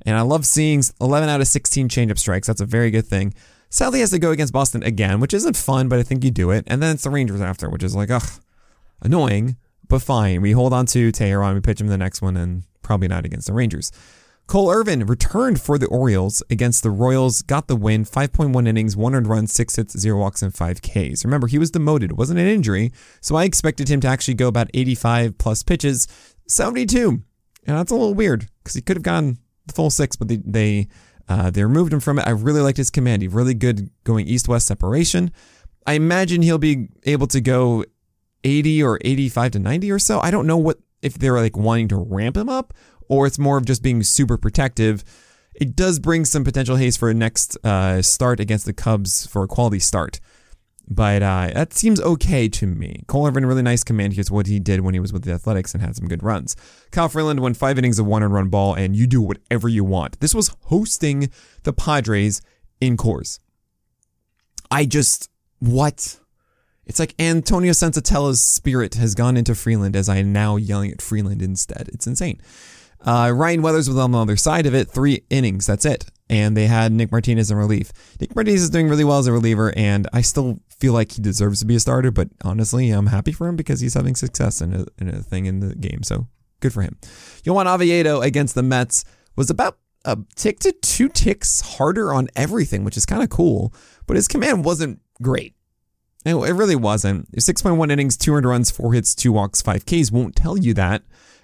And 0.06 0.16
I 0.16 0.20
love 0.22 0.46
seeing 0.46 0.82
11 1.00 1.28
out 1.28 1.40
of 1.40 1.48
16 1.48 1.88
changeup 1.88 2.18
strikes. 2.18 2.46
That's 2.46 2.60
a 2.60 2.66
very 2.66 2.90
good 2.90 3.06
thing. 3.06 3.34
Sadly, 3.70 4.00
has 4.00 4.10
to 4.10 4.18
go 4.18 4.30
against 4.30 4.52
Boston 4.52 4.82
again, 4.84 5.18
which 5.18 5.34
isn't 5.34 5.56
fun, 5.56 5.88
but 5.88 5.98
I 5.98 6.04
think 6.04 6.22
you 6.22 6.30
do 6.30 6.50
it. 6.50 6.64
And 6.68 6.80
then 6.82 6.94
it's 6.94 7.02
the 7.02 7.10
Rangers 7.10 7.40
after, 7.40 7.68
which 7.68 7.82
is 7.82 7.96
like, 7.96 8.10
ugh, 8.10 8.22
annoying, 9.02 9.56
but 9.88 10.02
fine. 10.02 10.40
We 10.40 10.52
hold 10.52 10.72
on 10.72 10.86
to 10.86 11.12
Teheran, 11.12 11.54
we 11.54 11.60
pitch 11.60 11.80
him 11.80 11.88
the 11.88 11.98
next 11.98 12.22
one, 12.22 12.36
and 12.36 12.64
probably 12.82 13.08
not 13.08 13.24
against 13.24 13.46
the 13.46 13.52
Rangers. 13.52 13.90
Cole 14.46 14.70
Irvin 14.70 15.06
returned 15.06 15.60
for 15.60 15.78
the 15.78 15.86
Orioles 15.86 16.42
against 16.50 16.82
the 16.82 16.90
Royals, 16.90 17.40
got 17.40 17.66
the 17.66 17.76
win, 17.76 18.04
5.1 18.04 18.68
innings, 18.68 18.94
100 18.94 19.26
run, 19.26 19.46
6 19.46 19.76
hits, 19.76 19.98
0 19.98 20.18
walks, 20.18 20.42
and 20.42 20.54
5 20.54 20.82
Ks. 20.82 21.24
Remember, 21.24 21.46
he 21.46 21.58
was 21.58 21.70
demoted. 21.70 22.10
It 22.10 22.18
wasn't 22.18 22.40
an 22.40 22.46
injury, 22.46 22.92
so 23.22 23.36
I 23.36 23.44
expected 23.44 23.88
him 23.88 24.00
to 24.00 24.08
actually 24.08 24.34
go 24.34 24.48
about 24.48 24.68
85 24.74 25.38
plus 25.38 25.62
pitches, 25.62 26.06
72. 26.46 27.22
And 27.66 27.78
that's 27.78 27.90
a 27.90 27.94
little 27.94 28.12
weird 28.12 28.48
because 28.62 28.74
he 28.74 28.82
could 28.82 28.98
have 28.98 29.02
gone 29.02 29.38
the 29.66 29.72
full 29.72 29.88
six, 29.88 30.14
but 30.14 30.28
they, 30.28 30.36
they, 30.44 30.88
uh, 31.26 31.50
they 31.50 31.64
removed 31.64 31.92
him 31.92 32.00
from 32.00 32.18
it. 32.18 32.26
I 32.26 32.30
really 32.30 32.60
liked 32.60 32.76
his 32.76 32.90
command. 32.90 33.22
He 33.22 33.28
really 33.28 33.54
good 33.54 33.88
going 34.04 34.26
east 34.26 34.46
west 34.46 34.66
separation. 34.66 35.32
I 35.86 35.94
imagine 35.94 36.42
he'll 36.42 36.58
be 36.58 36.88
able 37.04 37.26
to 37.28 37.40
go 37.40 37.84
80 38.44 38.82
or 38.82 38.98
85 39.02 39.52
to 39.52 39.58
90 39.58 39.90
or 39.90 39.98
so. 39.98 40.20
I 40.20 40.30
don't 40.30 40.46
know 40.46 40.58
what 40.58 40.78
if 41.02 41.14
they're 41.14 41.40
like 41.40 41.56
wanting 41.56 41.88
to 41.88 41.96
ramp 41.96 42.36
him 42.36 42.48
up 42.48 42.72
or 43.08 43.26
it's 43.26 43.38
more 43.38 43.58
of 43.58 43.66
just 43.66 43.82
being 43.82 44.02
super 44.02 44.36
protective. 44.36 45.04
It 45.54 45.76
does 45.76 45.98
bring 45.98 46.24
some 46.24 46.44
potential 46.44 46.76
haze 46.76 46.96
for 46.96 47.10
a 47.10 47.14
next 47.14 47.56
uh, 47.64 48.02
start 48.02 48.40
against 48.40 48.66
the 48.66 48.72
Cubs 48.72 49.26
for 49.26 49.44
a 49.44 49.48
quality 49.48 49.78
start. 49.78 50.20
But 50.86 51.22
uh, 51.22 51.50
that 51.54 51.72
seems 51.72 52.00
okay 52.00 52.48
to 52.48 52.66
me. 52.66 53.04
Cole 53.06 53.26
Irvin, 53.26 53.46
really 53.46 53.62
nice 53.62 53.82
command. 53.82 54.12
Here's 54.12 54.30
what 54.30 54.46
he 54.46 54.60
did 54.60 54.80
when 54.80 54.92
he 54.92 55.00
was 55.00 55.12
with 55.12 55.24
the 55.24 55.32
Athletics 55.32 55.72
and 55.72 55.82
had 55.82 55.96
some 55.96 56.08
good 56.08 56.22
runs. 56.22 56.56
Kyle 56.90 57.08
Freeland 57.08 57.40
won 57.40 57.54
five 57.54 57.78
innings 57.78 57.98
of 57.98 58.06
one 58.06 58.22
and 58.22 58.32
run 58.32 58.48
ball, 58.48 58.74
and 58.74 58.94
you 58.94 59.06
do 59.06 59.22
whatever 59.22 59.68
you 59.68 59.82
want. 59.82 60.20
This 60.20 60.34
was 60.34 60.54
hosting 60.64 61.30
the 61.62 61.72
Padres 61.72 62.42
in 62.80 62.96
Coors. 62.98 63.38
I 64.70 64.84
just, 64.84 65.30
what? 65.58 66.20
It's 66.86 66.98
like 66.98 67.14
Antonio 67.18 67.72
Senzatela's 67.72 68.40
spirit 68.40 68.94
has 68.94 69.14
gone 69.14 69.36
into 69.36 69.54
Freeland 69.54 69.96
as 69.96 70.08
I 70.08 70.16
am 70.16 70.32
now 70.32 70.56
yelling 70.56 70.90
at 70.90 71.02
Freeland 71.02 71.42
instead. 71.42 71.88
It's 71.92 72.06
insane. 72.06 72.40
Uh, 73.00 73.32
Ryan 73.34 73.62
Weathers 73.62 73.88
was 73.88 73.98
on 73.98 74.12
the 74.12 74.18
other 74.18 74.36
side 74.36 74.66
of 74.66 74.74
it, 74.74 74.88
three 74.88 75.24
innings. 75.28 75.66
That's 75.66 75.84
it. 75.84 76.06
And 76.30 76.56
they 76.56 76.66
had 76.66 76.90
Nick 76.90 77.12
Martinez 77.12 77.50
in 77.50 77.56
relief. 77.56 77.92
Nick 78.18 78.34
Martinez 78.34 78.62
is 78.62 78.70
doing 78.70 78.88
really 78.88 79.04
well 79.04 79.18
as 79.18 79.26
a 79.26 79.32
reliever, 79.32 79.74
and 79.76 80.08
I 80.12 80.22
still 80.22 80.60
feel 80.70 80.94
like 80.94 81.12
he 81.12 81.22
deserves 81.22 81.60
to 81.60 81.66
be 81.66 81.74
a 81.74 81.80
starter. 81.80 82.10
But 82.10 82.28
honestly, 82.42 82.90
I'm 82.90 83.08
happy 83.08 83.32
for 83.32 83.46
him 83.46 83.56
because 83.56 83.80
he's 83.80 83.94
having 83.94 84.14
success 84.14 84.62
in 84.62 84.74
a, 84.74 84.86
in 84.98 85.08
a 85.08 85.20
thing 85.20 85.44
in 85.44 85.60
the 85.60 85.74
game. 85.74 86.02
So 86.02 86.28
good 86.60 86.72
for 86.72 86.80
him. 86.80 86.96
Johan 87.44 87.66
Oviedo 87.66 88.22
against 88.22 88.54
the 88.54 88.62
Mets 88.62 89.04
was 89.36 89.50
about 89.50 89.78
a 90.06 90.18
tick 90.34 90.60
to 90.60 90.72
two 90.72 91.10
ticks 91.10 91.60
harder 91.60 92.12
on 92.12 92.28
everything, 92.36 92.84
which 92.84 92.96
is 92.96 93.04
kind 93.04 93.22
of 93.22 93.28
cool. 93.28 93.74
But 94.06 94.16
his 94.16 94.28
command 94.28 94.64
wasn't 94.64 95.00
great. 95.20 95.54
It, 96.24 96.34
it 96.34 96.52
really 96.52 96.76
wasn't. 96.76 97.30
6.1 97.32 97.90
innings, 97.90 98.16
200 98.16 98.48
runs, 98.48 98.70
four 98.70 98.94
hits, 98.94 99.14
two 99.14 99.32
walks, 99.32 99.62
five 99.62 99.84
Ks 99.84 100.10
won't 100.10 100.36
tell 100.36 100.56
you 100.58 100.74
that 100.74 101.02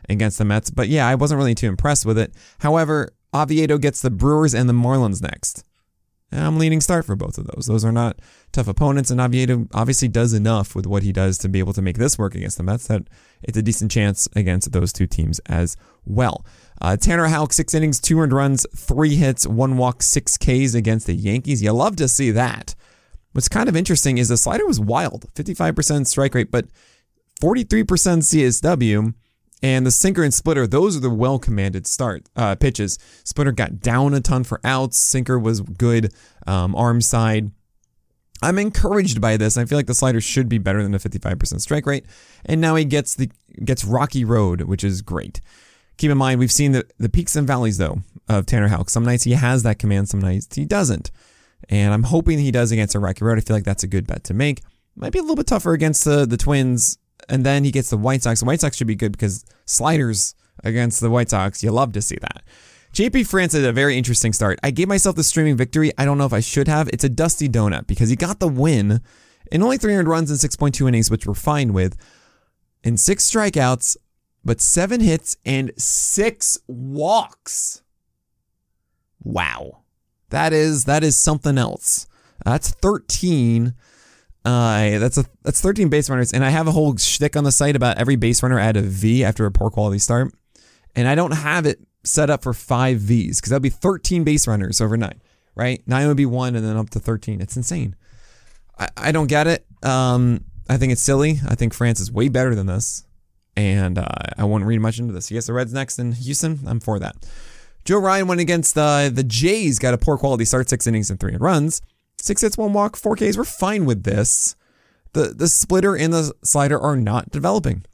against 0.09 0.39
the 0.39 0.45
Mets. 0.45 0.71
But 0.71 0.89
yeah, 0.89 1.07
I 1.07 1.15
wasn't 1.15 1.39
really 1.39 1.55
too 1.55 1.69
impressed 1.69 2.07
with 2.07 2.19
it. 2.19 2.35
However, 2.61 3.13
Oviedo 3.33 3.79
gets 3.79 4.01
the 4.01 4.11
Brewers 4.11 4.55
and 4.55 4.69
the 4.69 4.75
Marlins 4.75 5.23
next. 5.23 5.65
I'm 6.33 6.59
leaning 6.59 6.81
start 6.81 7.05
for 7.07 7.17
both 7.17 7.39
of 7.39 7.49
those. 7.49 7.67
Those 7.67 7.85
are 7.85 7.91
not 7.91 8.21
tough 8.53 8.69
opponents, 8.69 9.11
and 9.11 9.21
Oviedo 9.21 9.67
obviously 9.75 10.07
does 10.07 10.33
enough 10.33 10.77
with 10.77 10.87
what 10.87 11.03
he 11.03 11.13
does 11.13 11.39
to 11.39 11.49
be 11.49 11.59
able 11.59 11.73
to 11.73 11.83
make 11.83 11.99
this 11.99 12.19
work 12.19 12.37
against 12.37 12.57
the 12.57 12.63
Mets 12.63 12.87
that 12.87 13.09
it's 13.43 13.59
a 13.59 13.63
decent 13.63 13.91
chance 13.91 14.29
against 14.37 14.71
those 14.71 14.93
two 14.93 15.09
teams 15.09 15.41
as 15.47 15.77
well. 16.05 16.45
Uh, 16.81 16.97
Tanner 16.97 17.27
Houck, 17.27 17.53
six 17.53 17.75
innings, 17.75 18.01
two 18.01 18.21
earned 18.21 18.33
runs, 18.33 18.65
three 18.77 19.17
hits, 19.17 19.47
one 19.47 19.77
walk, 19.77 20.03
six 20.03 20.39
Ks 20.39 20.75
against 20.75 21.07
the 21.07 21.15
Yankees. 21.15 21.63
You 21.63 21.73
love 21.73 21.97
to 21.97 22.07
see 22.07 22.31
that. 22.31 22.77
What's 23.33 23.49
kind 23.49 23.69
of 23.69 23.77
interesting 23.77 24.19
is 24.19 24.29
the 24.29 24.37
slider 24.37 24.67
was 24.67 24.81
wild, 24.81 25.27
55% 25.35 26.07
strike 26.07 26.35
rate, 26.35 26.51
but 26.51 26.67
43% 27.41 27.85
CSW. 27.85 29.15
And 29.63 29.85
the 29.85 29.91
sinker 29.91 30.23
and 30.23 30.33
splitter, 30.33 30.67
those 30.67 30.97
are 30.97 31.01
the 31.01 31.11
well 31.11 31.39
commanded 31.39 31.87
start 31.87 32.27
uh, 32.35 32.55
pitches. 32.55 32.99
Splitter 33.25 33.53
got 33.53 33.81
down 33.81 34.15
a 34.15 34.21
ton 34.21 34.43
for 34.43 34.59
outs. 34.65 34.99
Sinker 34.99 35.39
was 35.39 35.61
good 35.61 36.15
um, 36.47 36.75
arm 36.75 37.03
side. 37.03 37.51
I'm 38.43 38.59
encouraged 38.59 39.21
by 39.21 39.37
this. 39.37 39.59
I 39.59 39.67
feel 39.67 39.77
like 39.77 39.87
the 39.87 39.95
slider 39.95 40.21
should 40.21 40.49
be 40.49 40.57
better 40.57 40.83
than 40.83 40.95
a 40.95 40.99
55% 40.99 41.61
strike 41.61 41.85
rate. 41.85 42.07
And 42.47 42.61
now 42.61 42.75
he 42.75 42.87
gets 42.87 43.15
the 43.15 43.31
gets 43.63 43.85
Rocky 43.85 44.25
Road, 44.25 44.63
which 44.63 44.83
is 44.83 45.03
great. 45.03 45.43
Keep 45.99 46.13
in 46.13 46.19
mind, 46.19 46.41
we've 46.41 46.53
seen 46.53 46.73
the, 46.73 46.87
the 46.99 47.11
peaks 47.11 47.37
and 47.37 47.47
valleys 47.47 47.77
though 47.77 47.99
of 48.29 48.47
Tanner 48.47 48.69
Houck. 48.69 48.89
Some 48.89 49.05
nights 49.05 49.25
he 49.25 49.33
has 49.33 49.63
that 49.65 49.79
command, 49.79 50.09
some 50.09 50.21
nights 50.21 50.49
he 50.55 50.65
doesn't. 50.65 51.11
And 51.69 51.95
I'm 51.95 52.05
hoping 52.05 52.39
he 52.39 52.51
does 52.51 52.73
against 52.73 52.95
a 52.95 52.99
Rocky 52.99 53.25
Road. 53.25 53.39
I 53.39 53.43
feel 53.43 53.57
like 53.57 53.65
that's 53.65 53.85
a 53.85 53.89
good 53.89 54.07
bet 54.07 54.25
to 54.25 54.35
make. 54.35 54.63
Might 54.97 55.13
be 55.13 55.19
a 55.19 55.23
little 55.23 55.37
bit 55.37 55.47
tougher 55.47 55.73
against 55.73 56.05
the, 56.05 56.27
the 56.27 56.37
Twins 56.37 56.99
and 57.29 57.45
then 57.45 57.65
he 57.65 57.71
gets 57.71 57.91
the 57.91 57.97
White 57.97 58.23
Sox. 58.23 58.41
The 58.41 58.47
White 58.47 58.61
Sox 58.61 58.77
should 58.77 58.87
be 58.87 58.95
good 58.95 59.13
because 59.13 59.45
sliders 59.65 60.35
against 60.65 61.01
the 61.01 61.11
White 61.11 61.31
Sox, 61.31 61.63
you 61.63 61.71
love 61.71 61.93
to 61.93 62.03
see 62.03 62.17
that. 62.21 62.43
JP 62.93 63.29
France 63.29 63.53
had 63.53 63.65
a 63.65 63.73
very 63.73 63.97
interesting 63.97 64.33
start. 64.33 64.59
I 64.63 64.73
gave 64.73 64.89
myself 64.89 65.15
the 65.15 65.23
streaming 65.23 65.57
victory. 65.57 65.93
I 65.97 66.05
don't 66.05 66.19
know 66.19 66.27
if 66.27 66.33
I 66.33 66.41
should 66.41 66.67
have. 66.67 66.89
It's 66.89 67.05
a 67.05 67.09
dusty 67.09 67.49
donut 67.49 67.87
because 67.87 68.09
he 68.09 68.17
got 68.17 68.41
the 68.41 68.49
win 68.49 69.01
in 69.53 69.63
only 69.63 69.79
300 69.79 70.09
runs 70.09 70.31
and 70.31 70.39
6.2 70.39 70.89
innings, 70.89 71.11
which 71.11 71.25
we're 71.25 71.35
fine 71.35 71.73
with, 71.73 71.97
and 72.83 72.99
six 72.99 73.31
strikeouts, 73.31 73.97
but 74.45 74.61
seven 74.61 75.01
hits 75.01 75.37
and 75.45 75.71
six 75.77 76.59
walks. 76.67 77.83
Wow. 79.23 79.83
That 80.31 80.53
is 80.53 80.85
that 80.85 81.05
is 81.05 81.17
something 81.17 81.59
else. 81.59 82.07
That's 82.45 82.71
13 82.71 83.75
uh, 84.45 84.99
that's 84.99 85.19
a 85.19 85.25
that's 85.43 85.61
13 85.61 85.91
base 85.91 86.09
runners, 86.09 86.33
and 86.33 86.45
I 86.45 86.51
have 86.51 86.67
a 86.67 86.73
whole 86.73 86.97
shtick 86.97 87.37
on 87.37 87.45
the 87.45 87.53
site 87.53 87.77
about 87.77 87.99
every 87.99 88.17
base 88.17 88.43
runner 88.43 88.59
add 88.59 88.77
a 88.77 88.83
V 88.83 89.23
after 89.23 89.45
a 89.45 89.51
poor 89.51 89.71
quality 89.71 89.99
start, 89.99 90.33
and 90.97 91.07
I 91.07 91.15
don't 91.15 91.33
have 91.33 91.67
it 91.67 91.81
set 92.05 92.31
up 92.31 92.43
for 92.43 92.55
five 92.55 92.99
Vs 93.01 93.39
because 93.39 93.51
that'd 93.51 93.63
be 93.63 93.69
13 93.69 94.25
base 94.25 94.49
runners 94.49 94.81
overnight, 94.81 95.19
right? 95.55 95.83
Nine 95.87 96.09
would 96.09 96.17
be 96.17 96.27
one, 96.27 96.57
and 96.57 96.65
then 96.65 96.77
up 96.77 96.89
to 96.91 97.01
13. 97.01 97.43
It's 97.43 97.57
insane. 97.57 97.97
I, 98.79 98.89
I 98.97 99.13
don't 99.13 99.27
get 99.27 99.47
it. 99.47 99.67
Um, 99.83 100.45
I 100.71 100.79
think 100.79 100.93
it's 100.93 101.03
silly. 101.03 101.39
I 101.47 101.55
think 101.55 101.75
France 101.75 102.01
is 102.01 102.11
way 102.11 102.31
better 102.31 102.55
than 102.55 102.67
this, 102.67 103.05
and 103.57 103.99
uh, 103.99 104.07
I 104.39 104.45
won't 104.45 104.65
read 104.65 104.81
much 104.81 104.99
into 104.99 105.13
this. 105.13 105.31
Yes, 105.31 105.49
the 105.49 105.53
Reds 105.53 105.75
next 105.75 105.99
in 105.99 106.13
Houston. 106.13 106.61
I'm 106.67 106.81
for 106.81 106.99
that. 106.99 107.15
Joe 107.91 107.99
Ryan 107.99 108.29
went 108.29 108.41
against 108.41 108.79
uh, 108.79 109.09
the 109.09 109.25
Jays, 109.25 109.81
got 109.81 109.95
a 109.95 109.99
poor 109.99 110.17
quality 110.17 110.45
start, 110.45 110.69
six 110.69 110.87
innings 110.87 111.11
and 111.11 111.19
three 111.19 111.35
runs. 111.35 111.83
Six 112.21 112.41
hits, 112.41 112.57
one 112.57 112.73
walk, 112.73 112.95
four 112.95 113.17
Ks. 113.17 113.37
We're 113.37 113.43
fine 113.43 113.85
with 113.85 114.05
this. 114.05 114.55
The 115.13 115.35
the 115.35 115.49
splitter 115.49 115.97
and 115.97 116.13
the 116.13 116.33
slider 116.45 116.79
are 116.79 116.97
not 116.97 117.33
developing. 117.33 117.85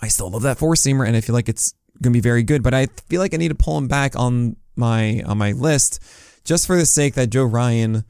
I 0.00 0.08
still 0.08 0.30
love 0.30 0.40
that 0.44 0.56
four 0.56 0.72
seamer, 0.72 1.06
and 1.06 1.14
I 1.14 1.20
feel 1.20 1.34
like 1.34 1.50
it's 1.50 1.74
gonna 2.00 2.14
be 2.14 2.20
very 2.20 2.42
good. 2.42 2.62
But 2.62 2.72
I 2.72 2.86
feel 2.86 3.20
like 3.20 3.34
I 3.34 3.36
need 3.36 3.50
to 3.50 3.54
pull 3.54 3.76
him 3.76 3.88
back 3.88 4.16
on 4.16 4.56
my 4.74 5.22
on 5.26 5.36
my 5.36 5.52
list, 5.52 6.02
just 6.42 6.66
for 6.66 6.74
the 6.74 6.86
sake 6.86 7.12
that 7.12 7.28
Joe 7.28 7.44
Ryan 7.44 8.04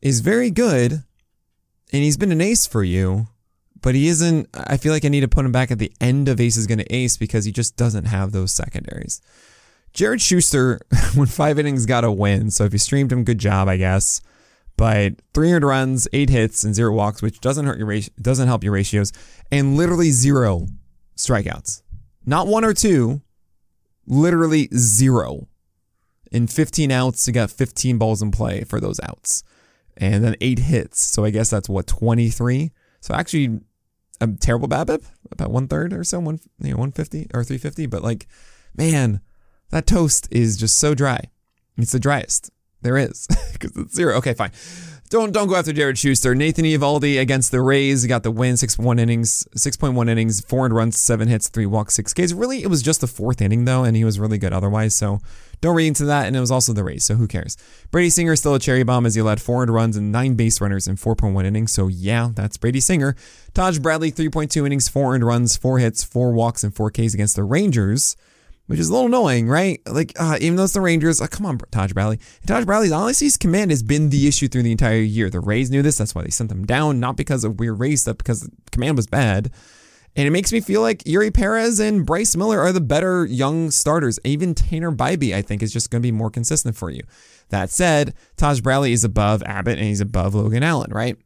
is 0.00 0.20
very 0.20 0.52
good, 0.52 0.92
and 0.92 1.02
he's 2.04 2.16
been 2.16 2.30
an 2.30 2.40
ace 2.40 2.68
for 2.68 2.84
you. 2.84 3.26
But 3.82 3.96
he 3.96 4.06
isn't. 4.06 4.48
I 4.54 4.76
feel 4.76 4.92
like 4.92 5.04
I 5.04 5.08
need 5.08 5.22
to 5.22 5.28
put 5.28 5.44
him 5.44 5.50
back 5.50 5.72
at 5.72 5.80
the 5.80 5.92
end 6.00 6.28
of 6.28 6.40
Ace 6.40 6.56
is 6.56 6.68
going 6.68 6.78
to 6.78 6.94
ace 6.94 7.16
because 7.16 7.46
he 7.46 7.50
just 7.50 7.76
doesn't 7.76 8.04
have 8.04 8.30
those 8.30 8.52
secondaries. 8.52 9.20
Jared 9.94 10.20
Schuster, 10.20 10.80
when 11.14 11.26
five 11.26 11.58
innings, 11.58 11.86
got 11.86 12.04
a 12.04 12.12
win. 12.12 12.50
So 12.50 12.64
if 12.64 12.72
you 12.72 12.78
streamed 12.78 13.10
him, 13.10 13.24
good 13.24 13.38
job, 13.38 13.68
I 13.68 13.78
guess 13.78 14.20
but 14.76 15.14
300 15.34 15.66
runs, 15.66 16.08
eight 16.12 16.30
hits, 16.30 16.64
and 16.64 16.74
zero 16.74 16.92
walks, 16.92 17.22
which 17.22 17.40
doesn't 17.40 17.66
hurt 17.66 17.78
your 17.78 17.86
ratio, 17.86 18.12
doesn't 18.20 18.48
help 18.48 18.64
your 18.64 18.72
ratios, 18.72 19.12
and 19.50 19.76
literally 19.76 20.10
zero 20.10 20.66
strikeouts. 21.16 21.82
Not 22.26 22.46
one 22.46 22.64
or 22.64 22.74
two, 22.74 23.22
literally 24.06 24.68
zero. 24.74 25.48
In 26.32 26.48
15 26.48 26.90
outs, 26.90 27.26
you 27.26 27.32
got 27.32 27.50
15 27.50 27.98
balls 27.98 28.20
in 28.20 28.32
play 28.32 28.64
for 28.64 28.80
those 28.80 28.98
outs, 29.04 29.44
and 29.96 30.24
then 30.24 30.34
eight 30.40 30.58
hits. 30.58 31.00
So 31.00 31.24
I 31.24 31.30
guess 31.30 31.50
that's 31.50 31.68
what 31.68 31.86
23. 31.86 32.72
So 33.00 33.14
actually, 33.14 33.60
a 34.20 34.26
terrible 34.26 34.68
BABIP, 34.68 35.04
about 35.30 35.50
one 35.50 35.68
third 35.68 35.92
or 35.92 36.02
so, 36.02 36.18
one 36.18 36.40
you 36.58 36.70
know 36.70 36.78
150 36.78 37.28
or 37.34 37.44
350. 37.44 37.86
But 37.86 38.02
like, 38.02 38.26
man, 38.76 39.20
that 39.74 39.88
toast 39.88 40.28
is 40.30 40.56
just 40.56 40.78
so 40.78 40.94
dry. 40.94 41.18
It's 41.76 41.90
the 41.90 41.98
driest. 41.98 42.52
There 42.82 42.96
is 42.96 43.26
because 43.52 43.76
it's 43.76 43.92
zero. 43.96 44.14
Okay, 44.18 44.32
fine. 44.32 44.52
Don't 45.10 45.32
don't 45.32 45.48
go 45.48 45.56
after 45.56 45.72
Jared 45.72 45.98
Schuster. 45.98 46.32
Nathan 46.32 46.64
Eovaldi 46.64 47.20
against 47.20 47.50
the 47.50 47.60
Rays 47.60 48.06
got 48.06 48.22
the 48.22 48.30
win. 48.30 48.56
Six 48.56 48.78
one 48.78 49.00
innings, 49.00 49.44
six 49.56 49.76
point 49.76 49.94
one 49.94 50.08
innings, 50.08 50.40
four 50.42 50.60
hundred 50.60 50.76
runs, 50.76 51.00
seven 51.00 51.26
hits, 51.26 51.48
three 51.48 51.66
walks, 51.66 51.94
six 51.94 52.14
Ks. 52.14 52.32
Really, 52.32 52.62
it 52.62 52.68
was 52.68 52.82
just 52.82 53.00
the 53.00 53.08
fourth 53.08 53.42
inning 53.42 53.64
though, 53.64 53.82
and 53.82 53.96
he 53.96 54.04
was 54.04 54.20
really 54.20 54.38
good 54.38 54.52
otherwise. 54.52 54.94
So 54.94 55.18
don't 55.60 55.74
read 55.74 55.88
into 55.88 56.04
that. 56.04 56.28
And 56.28 56.36
it 56.36 56.40
was 56.40 56.52
also 56.52 56.72
the 56.72 56.84
Rays, 56.84 57.02
so 57.02 57.16
who 57.16 57.26
cares? 57.26 57.56
Brady 57.90 58.10
Singer 58.10 58.36
still 58.36 58.54
a 58.54 58.60
cherry 58.60 58.84
bomb 58.84 59.06
as 59.06 59.16
he 59.16 59.22
led 59.22 59.40
400 59.40 59.72
runs 59.72 59.96
and 59.96 60.12
nine 60.12 60.34
base 60.34 60.60
runners 60.60 60.86
in 60.86 60.94
4.1 60.94 61.44
innings. 61.44 61.72
So 61.72 61.88
yeah, 61.88 62.30
that's 62.32 62.58
Brady 62.58 62.80
Singer. 62.80 63.16
Taj 63.54 63.80
Bradley 63.80 64.12
3.2 64.12 64.64
innings, 64.64 64.88
400 64.88 65.26
runs, 65.26 65.56
four 65.56 65.80
hits, 65.80 66.04
four 66.04 66.32
walks, 66.32 66.62
and 66.62 66.72
four 66.72 66.92
Ks 66.92 67.12
against 67.12 67.34
the 67.34 67.42
Rangers. 67.42 68.16
Which 68.66 68.78
is 68.78 68.88
a 68.88 68.92
little 68.92 69.08
annoying, 69.08 69.46
right? 69.46 69.80
Like, 69.86 70.14
uh, 70.18 70.38
even 70.40 70.56
though 70.56 70.64
it's 70.64 70.72
the 70.72 70.80
Rangers, 70.80 71.20
like, 71.20 71.30
come 71.30 71.44
on, 71.44 71.58
Taj 71.70 71.92
Bradley. 71.92 72.18
And 72.40 72.48
Taj 72.48 72.64
Bradley's 72.64 73.18
his 73.18 73.36
command 73.36 73.70
has 73.70 73.82
been 73.82 74.08
the 74.08 74.26
issue 74.26 74.48
through 74.48 74.62
the 74.62 74.72
entire 74.72 75.00
year. 75.00 75.28
The 75.28 75.40
Rays 75.40 75.70
knew 75.70 75.82
this. 75.82 75.98
That's 75.98 76.14
why 76.14 76.22
they 76.22 76.30
sent 76.30 76.48
them 76.48 76.64
down, 76.64 76.98
not 76.98 77.16
because 77.16 77.44
of 77.44 77.60
weird 77.60 77.78
Rays 77.78 78.00
stuff, 78.00 78.16
because 78.16 78.40
the 78.40 78.50
command 78.72 78.96
was 78.96 79.06
bad. 79.06 79.50
And 80.16 80.26
it 80.26 80.30
makes 80.30 80.52
me 80.52 80.60
feel 80.60 80.80
like 80.80 81.04
Eury 81.04 81.34
Perez 81.34 81.80
and 81.80 82.06
Bryce 82.06 82.36
Miller 82.36 82.60
are 82.60 82.72
the 82.72 82.80
better 82.80 83.26
young 83.26 83.70
starters. 83.70 84.18
Even 84.24 84.54
Tanner 84.54 84.92
Bibee, 84.92 85.34
I 85.34 85.42
think, 85.42 85.62
is 85.62 85.72
just 85.72 85.90
going 85.90 86.00
to 86.00 86.06
be 86.06 86.12
more 86.12 86.30
consistent 86.30 86.76
for 86.76 86.88
you. 86.88 87.02
That 87.50 87.68
said, 87.68 88.14
Taj 88.36 88.60
Bradley 88.60 88.92
is 88.92 89.04
above 89.04 89.42
Abbott 89.42 89.78
and 89.78 89.86
he's 89.88 90.00
above 90.00 90.34
Logan 90.34 90.62
Allen, 90.62 90.92
right? 90.92 91.16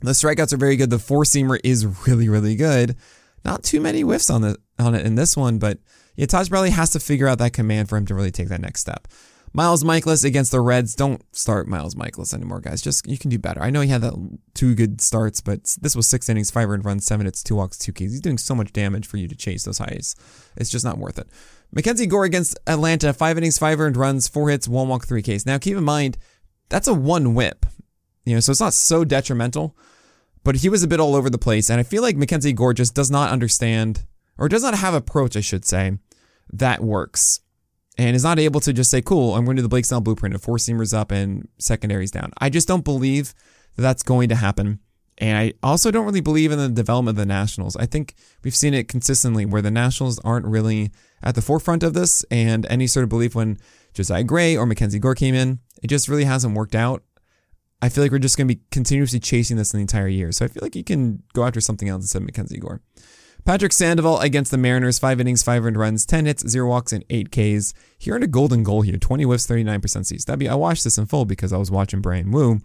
The 0.00 0.12
strikeouts 0.12 0.52
are 0.54 0.56
very 0.56 0.76
good. 0.76 0.90
The 0.90 0.98
four 0.98 1.24
seamer 1.24 1.60
is 1.62 1.86
really, 2.08 2.28
really 2.28 2.56
good. 2.56 2.96
Not 3.44 3.62
too 3.62 3.80
many 3.80 4.02
whiffs 4.02 4.30
on 4.30 4.42
the 4.42 4.56
on 4.78 4.94
it 4.94 5.06
in 5.06 5.14
this 5.14 5.36
one, 5.36 5.58
but 5.58 5.78
yeah, 6.16 6.26
Taj 6.26 6.48
Bradley 6.48 6.70
has 6.70 6.90
to 6.90 7.00
figure 7.00 7.28
out 7.28 7.38
that 7.38 7.52
command 7.52 7.88
for 7.88 7.96
him 7.96 8.06
to 8.06 8.14
really 8.14 8.30
take 8.30 8.48
that 8.48 8.60
next 8.60 8.80
step. 8.80 9.08
Miles 9.52 9.82
Mikolas 9.82 10.24
against 10.24 10.52
the 10.52 10.60
Reds. 10.60 10.94
Don't 10.94 11.22
start 11.34 11.66
Miles 11.66 11.96
Mikolas 11.96 12.32
anymore, 12.32 12.60
guys. 12.60 12.80
Just 12.80 13.06
you 13.08 13.18
can 13.18 13.30
do 13.30 13.38
better. 13.38 13.60
I 13.60 13.70
know 13.70 13.80
he 13.80 13.88
had 13.88 14.02
that 14.02 14.38
two 14.54 14.74
good 14.74 15.00
starts, 15.00 15.40
but 15.40 15.76
this 15.80 15.96
was 15.96 16.06
six 16.06 16.28
innings, 16.28 16.50
five 16.50 16.70
earned 16.70 16.84
runs, 16.84 17.04
seven 17.04 17.26
hits, 17.26 17.42
two 17.42 17.56
walks, 17.56 17.76
two 17.76 17.92
Ks. 17.92 18.00
He's 18.00 18.20
doing 18.20 18.38
so 18.38 18.54
much 18.54 18.72
damage 18.72 19.06
for 19.06 19.16
you 19.16 19.26
to 19.26 19.34
chase 19.34 19.64
those 19.64 19.78
highs. 19.78 20.14
It's 20.56 20.70
just 20.70 20.84
not 20.84 20.98
worth 20.98 21.18
it. 21.18 21.28
Mackenzie 21.72 22.06
Gore 22.06 22.24
against 22.24 22.58
Atlanta, 22.66 23.12
five 23.12 23.38
innings, 23.38 23.58
five 23.58 23.80
earned 23.80 23.96
runs, 23.96 24.28
four 24.28 24.50
hits, 24.50 24.68
one 24.68 24.88
walk, 24.88 25.06
three 25.06 25.22
Ks. 25.22 25.46
Now 25.46 25.58
keep 25.58 25.76
in 25.76 25.84
mind 25.84 26.16
that's 26.68 26.86
a 26.86 26.94
one 26.94 27.34
WHIP, 27.34 27.66
you 28.24 28.34
know, 28.34 28.40
so 28.40 28.52
it's 28.52 28.60
not 28.60 28.74
so 28.74 29.04
detrimental. 29.04 29.76
But 30.50 30.56
he 30.56 30.68
was 30.68 30.82
a 30.82 30.88
bit 30.88 30.98
all 30.98 31.14
over 31.14 31.30
the 31.30 31.38
place, 31.38 31.70
and 31.70 31.78
I 31.78 31.84
feel 31.84 32.02
like 32.02 32.16
Mackenzie 32.16 32.52
Gore 32.52 32.74
just 32.74 32.92
does 32.92 33.08
not 33.08 33.30
understand, 33.30 34.04
or 34.36 34.48
does 34.48 34.64
not 34.64 34.74
have 34.74 34.94
approach, 34.94 35.36
I 35.36 35.40
should 35.42 35.64
say, 35.64 35.96
that 36.52 36.82
works 36.82 37.38
and 37.96 38.16
is 38.16 38.24
not 38.24 38.40
able 38.40 38.58
to 38.62 38.72
just 38.72 38.90
say, 38.90 39.00
cool, 39.00 39.36
I'm 39.36 39.44
going 39.44 39.56
to 39.58 39.60
do 39.60 39.62
the 39.62 39.68
Blake 39.68 39.84
Snell 39.84 40.00
blueprint 40.00 40.34
of 40.34 40.42
four 40.42 40.56
seamers 40.56 40.92
up 40.92 41.12
and 41.12 41.46
secondaries 41.58 42.10
down. 42.10 42.32
I 42.38 42.50
just 42.50 42.66
don't 42.66 42.84
believe 42.84 43.32
that 43.76 43.82
that's 43.82 44.02
going 44.02 44.28
to 44.30 44.34
happen. 44.34 44.80
And 45.18 45.38
I 45.38 45.52
also 45.62 45.92
don't 45.92 46.04
really 46.04 46.20
believe 46.20 46.50
in 46.50 46.58
the 46.58 46.68
development 46.68 47.16
of 47.16 47.20
the 47.20 47.26
Nationals. 47.26 47.76
I 47.76 47.86
think 47.86 48.16
we've 48.42 48.56
seen 48.56 48.74
it 48.74 48.88
consistently 48.88 49.46
where 49.46 49.62
the 49.62 49.70
Nationals 49.70 50.18
aren't 50.24 50.46
really 50.46 50.90
at 51.22 51.36
the 51.36 51.42
forefront 51.42 51.84
of 51.84 51.94
this, 51.94 52.24
and 52.28 52.66
any 52.66 52.88
sort 52.88 53.04
of 53.04 53.08
belief 53.08 53.36
when 53.36 53.60
Josiah 53.94 54.24
Gray 54.24 54.56
or 54.56 54.66
Mackenzie 54.66 54.98
Gore 54.98 55.14
came 55.14 55.36
in, 55.36 55.60
it 55.80 55.86
just 55.86 56.08
really 56.08 56.24
hasn't 56.24 56.56
worked 56.56 56.74
out. 56.74 57.04
I 57.82 57.88
feel 57.88 58.04
like 58.04 58.12
we're 58.12 58.18
just 58.18 58.36
going 58.36 58.48
to 58.48 58.54
be 58.54 58.60
continuously 58.70 59.20
chasing 59.20 59.56
this 59.56 59.72
in 59.72 59.78
the 59.78 59.82
entire 59.82 60.08
year. 60.08 60.32
So 60.32 60.44
I 60.44 60.48
feel 60.48 60.62
like 60.62 60.76
you 60.76 60.84
can 60.84 61.22
go 61.32 61.44
after 61.44 61.60
something 61.60 61.88
else 61.88 62.04
instead 62.04 62.18
of 62.18 62.26
Mackenzie 62.26 62.58
Gore. 62.58 62.80
Patrick 63.44 63.72
Sandoval 63.72 64.20
against 64.20 64.50
the 64.50 64.58
Mariners, 64.58 64.98
five 64.98 65.18
innings, 65.18 65.42
five 65.42 65.64
earned 65.64 65.78
runs, 65.78 66.04
10 66.04 66.26
hits, 66.26 66.46
zero 66.46 66.68
walks, 66.68 66.92
and 66.92 67.04
eight 67.08 67.30
Ks. 67.30 67.72
He 67.98 68.10
earned 68.10 68.24
a 68.24 68.28
golden 68.28 68.62
goal 68.62 68.82
here, 68.82 68.96
20 68.96 69.24
whiffs, 69.24 69.46
39% 69.46 69.80
CSW. 69.80 70.48
I 70.48 70.54
watched 70.54 70.84
this 70.84 70.98
in 70.98 71.06
full 71.06 71.24
because 71.24 71.52
I 71.52 71.56
was 71.56 71.70
watching 71.70 72.00
Brian 72.00 72.30
Woo. 72.30 72.60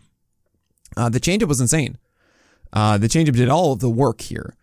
Uh, 0.98 1.10
the 1.10 1.20
changeup 1.20 1.48
was 1.48 1.62
insane. 1.62 1.98
Uh, 2.74 2.98
the 2.98 3.08
changeup 3.08 3.36
did 3.36 3.50
all 3.50 3.72
of 3.72 3.80
the 3.80 3.90
work 3.90 4.22
here. 4.22 4.56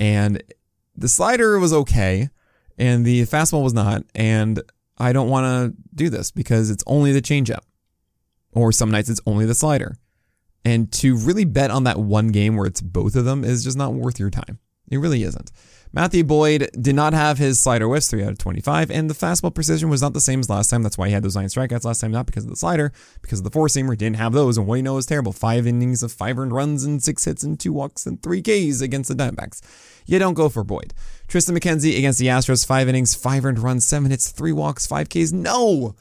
And 0.00 0.42
the 0.96 1.08
slider 1.08 1.58
was 1.58 1.72
okay, 1.72 2.30
and 2.76 3.04
the 3.04 3.22
fastball 3.22 3.62
was 3.62 3.74
not. 3.74 4.02
And 4.14 4.60
I 4.98 5.12
don't 5.12 5.28
want 5.28 5.44
to 5.44 5.82
do 5.94 6.10
this 6.10 6.30
because 6.30 6.70
it's 6.70 6.84
only 6.86 7.12
the 7.12 7.22
changeup. 7.22 7.60
Or 8.52 8.72
some 8.72 8.90
nights 8.90 9.08
it's 9.08 9.20
only 9.26 9.46
the 9.46 9.54
slider. 9.54 9.96
And 10.64 10.92
to 10.92 11.16
really 11.16 11.44
bet 11.44 11.70
on 11.70 11.84
that 11.84 11.98
one 11.98 12.28
game 12.28 12.56
where 12.56 12.66
it's 12.66 12.80
both 12.80 13.16
of 13.16 13.24
them 13.24 13.44
is 13.44 13.64
just 13.64 13.76
not 13.76 13.94
worth 13.94 14.20
your 14.20 14.30
time. 14.30 14.58
It 14.90 14.98
really 14.98 15.22
isn't. 15.22 15.50
Matthew 15.94 16.24
Boyd 16.24 16.70
did 16.80 16.94
not 16.94 17.12
have 17.12 17.36
his 17.36 17.60
slider 17.60 17.86
whiffs, 17.86 18.08
3 18.08 18.24
out 18.24 18.32
of 18.32 18.38
25, 18.38 18.90
and 18.90 19.10
the 19.10 19.14
fastball 19.14 19.54
precision 19.54 19.90
was 19.90 20.00
not 20.00 20.14
the 20.14 20.22
same 20.22 20.40
as 20.40 20.48
last 20.48 20.70
time. 20.70 20.82
That's 20.82 20.96
why 20.96 21.08
he 21.08 21.12
had 21.12 21.22
those 21.22 21.36
nine 21.36 21.48
strikeouts 21.48 21.84
last 21.84 22.00
time, 22.00 22.12
not 22.12 22.24
because 22.24 22.44
of 22.44 22.50
the 22.50 22.56
slider, 22.56 22.94
because 23.20 23.40
of 23.40 23.44
the 23.44 23.50
four 23.50 23.66
seamer. 23.66 23.96
Didn't 23.96 24.16
have 24.16 24.32
those, 24.32 24.56
and 24.56 24.66
what 24.66 24.76
do 24.76 24.78
you 24.78 24.84
know 24.84 24.96
is 24.96 25.04
terrible. 25.04 25.32
Five 25.32 25.66
innings 25.66 26.02
of 26.02 26.10
five 26.10 26.38
earned 26.38 26.52
runs 26.52 26.84
and 26.84 27.02
six 27.02 27.26
hits 27.26 27.42
and 27.42 27.60
two 27.60 27.74
walks 27.74 28.06
and 28.06 28.22
three 28.22 28.40
Ks 28.40 28.80
against 28.80 29.10
the 29.10 29.14
Diamondbacks. 29.14 29.60
You 30.06 30.18
don't 30.18 30.32
go 30.32 30.48
for 30.48 30.64
Boyd. 30.64 30.94
Triston 31.28 31.58
McKenzie 31.58 31.98
against 31.98 32.18
the 32.18 32.28
Astros, 32.28 32.66
five 32.66 32.88
innings, 32.88 33.14
five 33.14 33.44
earned 33.44 33.58
runs, 33.58 33.86
seven 33.86 34.10
hits, 34.10 34.30
three 34.30 34.52
walks, 34.52 34.86
five 34.86 35.10
Ks. 35.10 35.30
No! 35.30 35.94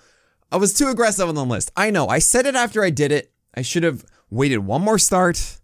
I 0.51 0.57
was 0.57 0.73
too 0.73 0.87
aggressive 0.87 1.27
on 1.27 1.35
the 1.35 1.45
list. 1.45 1.71
I 1.75 1.91
know. 1.91 2.07
I 2.07 2.19
said 2.19 2.45
it 2.45 2.55
after 2.55 2.83
I 2.83 2.89
did 2.89 3.11
it. 3.11 3.31
I 3.55 3.61
should 3.61 3.83
have 3.83 4.03
waited 4.29 4.59
one 4.59 4.81
more 4.81 4.99
start 4.99 5.59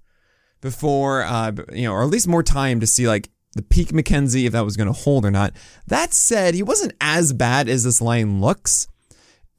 before, 0.61 1.23
uh, 1.23 1.51
you 1.73 1.83
know, 1.83 1.93
or 1.93 2.03
at 2.03 2.09
least 2.09 2.27
more 2.27 2.43
time 2.43 2.79
to 2.79 2.87
see 2.87 3.07
like 3.07 3.29
the 3.53 3.61
peak 3.61 3.89
McKenzie 3.89 4.45
if 4.45 4.53
that 4.53 4.65
was 4.65 4.77
going 4.77 4.87
to 4.87 4.93
hold 4.93 5.25
or 5.25 5.31
not. 5.31 5.53
That 5.87 6.13
said, 6.13 6.53
he 6.53 6.63
wasn't 6.63 6.93
as 7.01 7.33
bad 7.33 7.67
as 7.67 7.83
this 7.83 8.01
line 8.01 8.39
looks, 8.39 8.87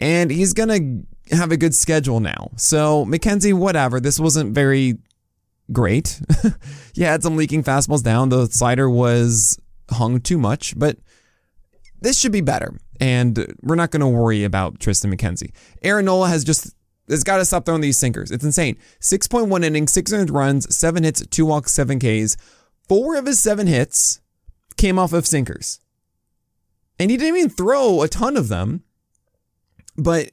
and 0.00 0.30
he's 0.30 0.54
going 0.54 0.68
to 1.30 1.36
have 1.36 1.52
a 1.52 1.56
good 1.56 1.74
schedule 1.74 2.20
now. 2.20 2.50
So 2.56 3.04
McKenzie, 3.04 3.54
whatever. 3.54 4.00
This 4.00 4.18
wasn't 4.18 4.54
very 4.54 4.98
great. 5.72 6.20
he 6.94 7.02
had 7.02 7.22
some 7.22 7.36
leaking 7.36 7.64
fastballs 7.64 8.02
down. 8.02 8.30
The 8.30 8.46
slider 8.46 8.88
was 8.88 9.58
hung 9.90 10.20
too 10.20 10.38
much, 10.38 10.78
but 10.78 10.98
this 12.00 12.18
should 12.18 12.32
be 12.32 12.40
better. 12.40 12.74
And 13.00 13.54
we're 13.62 13.76
not 13.76 13.90
going 13.90 14.00
to 14.00 14.08
worry 14.08 14.44
about 14.44 14.78
Triston 14.78 15.14
McKenzie. 15.14 15.52
Aaron 15.82 16.06
Nola 16.06 16.28
has 16.28 16.44
just 16.44 16.74
has 17.08 17.24
got 17.24 17.38
to 17.38 17.44
stop 17.44 17.64
throwing 17.64 17.80
these 17.80 17.98
sinkers. 17.98 18.30
It's 18.30 18.44
insane. 18.44 18.76
6.1 19.00 19.64
innings, 19.64 19.92
600 19.92 20.30
runs, 20.30 20.74
7 20.76 21.04
hits, 21.04 21.26
2 21.26 21.46
walks, 21.46 21.72
7 21.72 21.98
Ks. 21.98 22.36
Four 22.88 23.16
of 23.16 23.26
his 23.26 23.40
7 23.40 23.66
hits 23.66 24.20
came 24.76 24.98
off 24.98 25.12
of 25.12 25.26
sinkers. 25.26 25.80
And 26.98 27.10
he 27.10 27.16
didn't 27.16 27.36
even 27.36 27.50
throw 27.50 28.02
a 28.02 28.08
ton 28.08 28.36
of 28.36 28.48
them, 28.48 28.82
but 29.96 30.30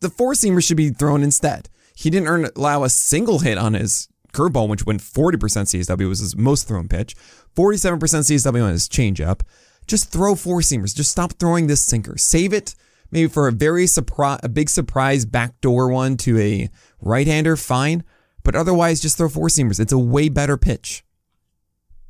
the 0.00 0.08
four 0.08 0.32
seamer 0.32 0.64
should 0.64 0.76
be 0.76 0.90
thrown 0.90 1.22
instead. 1.22 1.68
He 1.94 2.10
didn't 2.10 2.28
earn, 2.28 2.48
allow 2.56 2.84
a 2.84 2.90
single 2.90 3.40
hit 3.40 3.58
on 3.58 3.74
his 3.74 4.08
curveball, 4.32 4.68
which 4.68 4.86
went 4.86 5.00
40% 5.00 5.36
CSW, 5.38 6.08
was 6.08 6.20
his 6.20 6.36
most 6.36 6.68
thrown 6.68 6.88
pitch, 6.88 7.16
47% 7.54 7.98
CSW 7.98 8.64
on 8.64 8.70
his 8.70 8.88
changeup. 8.88 9.40
Just 9.86 10.10
throw 10.10 10.34
four 10.34 10.60
seamers. 10.60 10.94
Just 10.94 11.10
stop 11.10 11.34
throwing 11.34 11.66
this 11.66 11.82
sinker. 11.82 12.16
Save 12.18 12.52
it 12.52 12.74
maybe 13.10 13.28
for 13.28 13.48
a 13.48 13.52
very 13.52 13.86
surprise, 13.86 14.40
a 14.42 14.48
big 14.48 14.68
surprise 14.68 15.24
backdoor 15.24 15.88
one 15.88 16.16
to 16.18 16.38
a 16.38 16.68
right-hander, 17.00 17.56
fine. 17.56 18.04
But 18.42 18.54
otherwise, 18.54 19.00
just 19.00 19.16
throw 19.16 19.28
four 19.28 19.48
seamers. 19.48 19.80
It's 19.80 19.92
a 19.92 19.98
way 19.98 20.28
better 20.28 20.56
pitch. 20.56 21.04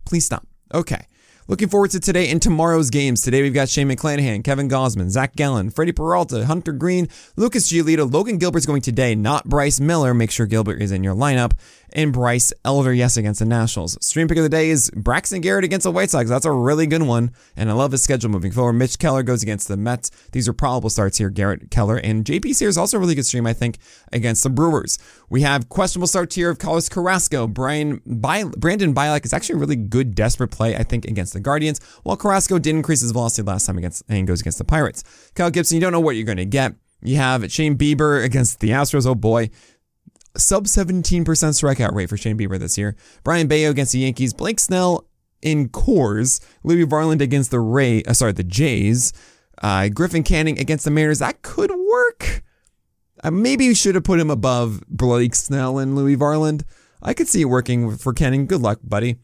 Please 0.05 0.25
stop. 0.25 0.47
Okay. 0.75 1.07
Looking 1.49 1.69
forward 1.69 1.93
to 1.93 2.01
today 2.01 2.29
and 2.31 2.43
tomorrow's 2.43 2.91
games. 2.91 3.23
Today 3.23 3.41
we've 3.41 3.55
got 3.55 3.69
Shane 3.69 3.89
McClanahan, 3.89 4.43
Kevin 4.43 4.69
Gausman, 4.69 5.11
Zach 5.11 5.37
Gallen, 5.37 5.71
Freddie 5.71 5.93
Peralta, 5.93 6.45
Hunter 6.47 6.73
Greene, 6.73 7.09
Lucas 7.37 7.71
Giolito, 7.71 8.13
Logan 8.13 8.39
Gilbert's 8.39 8.67
going 8.67 8.83
today, 8.83 9.15
not 9.15 9.45
Bryce 9.45 9.79
Miller. 9.79 10.13
Make 10.13 10.33
sure 10.33 10.47
Gilbert 10.47 10.83
is 10.83 10.91
in 10.91 11.05
your 11.05 11.15
lineup. 11.15 11.53
And 11.93 12.13
Bryce 12.13 12.53
Elder, 12.65 12.93
yes, 12.93 13.17
against 13.17 13.39
the 13.39 13.47
Nationals. 13.47 13.97
Stream 14.05 14.27
pick 14.27 14.37
of 14.37 14.43
the 14.43 14.51
day 14.51 14.71
is 14.71 14.91
Braxton 14.91 15.41
Garrett 15.41 15.65
against 15.65 15.85
the 15.85 15.93
White 15.93 16.11
Sox. 16.11 16.29
That's 16.29 16.45
a 16.45 16.51
really 16.51 16.87
good 16.87 17.03
one. 17.03 17.31
And 17.57 17.71
I 17.71 17.75
love 17.75 17.93
his 17.93 18.03
schedule 18.03 18.29
moving 18.29 18.51
forward. 18.51 18.73
Mitch 18.73 18.99
Keller 18.99 19.23
goes 19.23 19.43
against 19.43 19.69
the 19.69 19.77
Mets. 19.77 20.11
These 20.33 20.49
are 20.49 20.53
probable 20.53 20.91
starts 20.91 21.17
here. 21.17 21.31
Garrett 21.31 21.71
Keller 21.71 21.97
and 21.97 22.25
JP 22.25 22.57
Sears 22.57 22.77
also 22.77 22.97
a 22.97 23.01
really 23.01 23.15
good 23.15 23.25
stream, 23.25 23.47
I 23.47 23.53
think, 23.53 23.79
against 24.13 24.43
the 24.43 24.51
Brewers. 24.51 24.99
We 25.31 25.43
have 25.43 25.69
questionable 25.69 26.09
start 26.09 26.35
here 26.35 26.51
of 26.51 26.59
Carlos 26.59 26.89
Carrasco. 26.89 27.47
Brian 27.47 28.03
By- 28.05 28.45
Brandon 28.45 28.93
Bielak 28.93 29.25
is 29.25 29.33
actually 29.33 29.55
a 29.55 29.59
really 29.59 29.77
good 29.77 30.17
desperate 30.17 30.49
play, 30.49 30.75
I 30.75 30.83
think, 30.83 31.05
against 31.05 31.36
the 31.37 31.43
Guardians. 31.43 31.81
While 32.03 32.17
Carrasco 32.17 32.59
did 32.59 32.71
increase 32.71 33.01
his 33.01 33.13
velocity 33.13 33.47
last 33.47 33.67
time 33.67 33.79
against 33.79 34.03
and 34.09 34.27
goes 34.27 34.41
against 34.41 34.59
the 34.59 34.65
Pirates. 34.65 35.05
Kyle 35.35 35.51
Gibson, 35.51 35.77
you 35.77 35.81
don't 35.81 35.93
know 35.93 36.01
what 36.01 36.17
you're 36.17 36.25
going 36.25 36.37
to 36.39 36.45
get. 36.45 36.75
You 37.03 37.17
have 37.17 37.53
Shane 37.53 37.77
Bieber 37.77 38.25
against 38.25 38.61
the 38.61 38.71
Astros. 38.71 39.07
Oh 39.07 39.15
boy 39.15 39.51
sub 40.39 40.65
17% 40.65 41.25
strikeout 41.25 41.95
rate 41.95 42.09
for 42.09 42.17
Shane 42.17 42.39
Bieber 42.39 42.59
this 42.59 42.79
year. 42.79 42.97
Brayan 43.25 43.49
Bello 43.49 43.71
against 43.71 43.93
the 43.93 44.01
Yankees. 44.01 44.33
Blake 44.33 44.61
Snell 44.61 45.07
in 45.43 45.69
Coors. 45.69 46.41
Louie 46.63 46.85
Varland 46.85 47.21
against 47.21 47.51
the 47.51 47.61
Ray, 47.61 48.03
uh, 48.05 48.13
sorry, 48.13 48.33
the 48.33 48.45
Jays. 48.45 49.13
Uh, 49.63 49.89
Griffin 49.89 50.23
Canning 50.23 50.59
against 50.59 50.85
the 50.85 50.91
Mariners. 50.91 51.21
That 51.21 51.43
could 51.43 51.71
work. 51.71 52.43
Uh, 53.25 53.31
maybe 53.31 53.65
you 53.65 53.75
should 53.75 53.95
have 53.95 54.05
put 54.05 54.21
him 54.21 54.31
above 54.31 54.83
Blake 54.89 55.35
Snell 55.35 55.79
and 55.79 55.97
Louie 55.97 56.17
Varland. 56.17 56.63
I 57.03 57.15
could 57.15 57.29
see 57.29 57.43
it 57.43 57.47
working 57.47 57.97
for 57.97 58.13
Canning. 58.13 58.47
Good 58.47 58.61
luck, 58.61 58.81
buddy. 58.83 59.17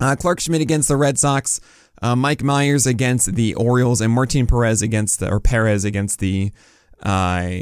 Uh, 0.00 0.16
Clarke 0.16 0.40
Schmidt 0.40 0.62
against 0.62 0.88
the 0.88 0.96
Red 0.96 1.18
Sox. 1.18 1.60
Uh, 2.02 2.16
Mike 2.16 2.38
Mayers 2.38 2.86
against 2.86 3.34
the 3.34 3.54
Orioles 3.54 4.00
and 4.00 4.12
Martin 4.12 4.46
Perez 4.46 4.80
against 4.80 5.20
the, 5.20 5.30
or 5.30 5.38
Perez 5.38 5.84
against 5.84 6.18
the 6.18 6.50
uh, 7.02 7.58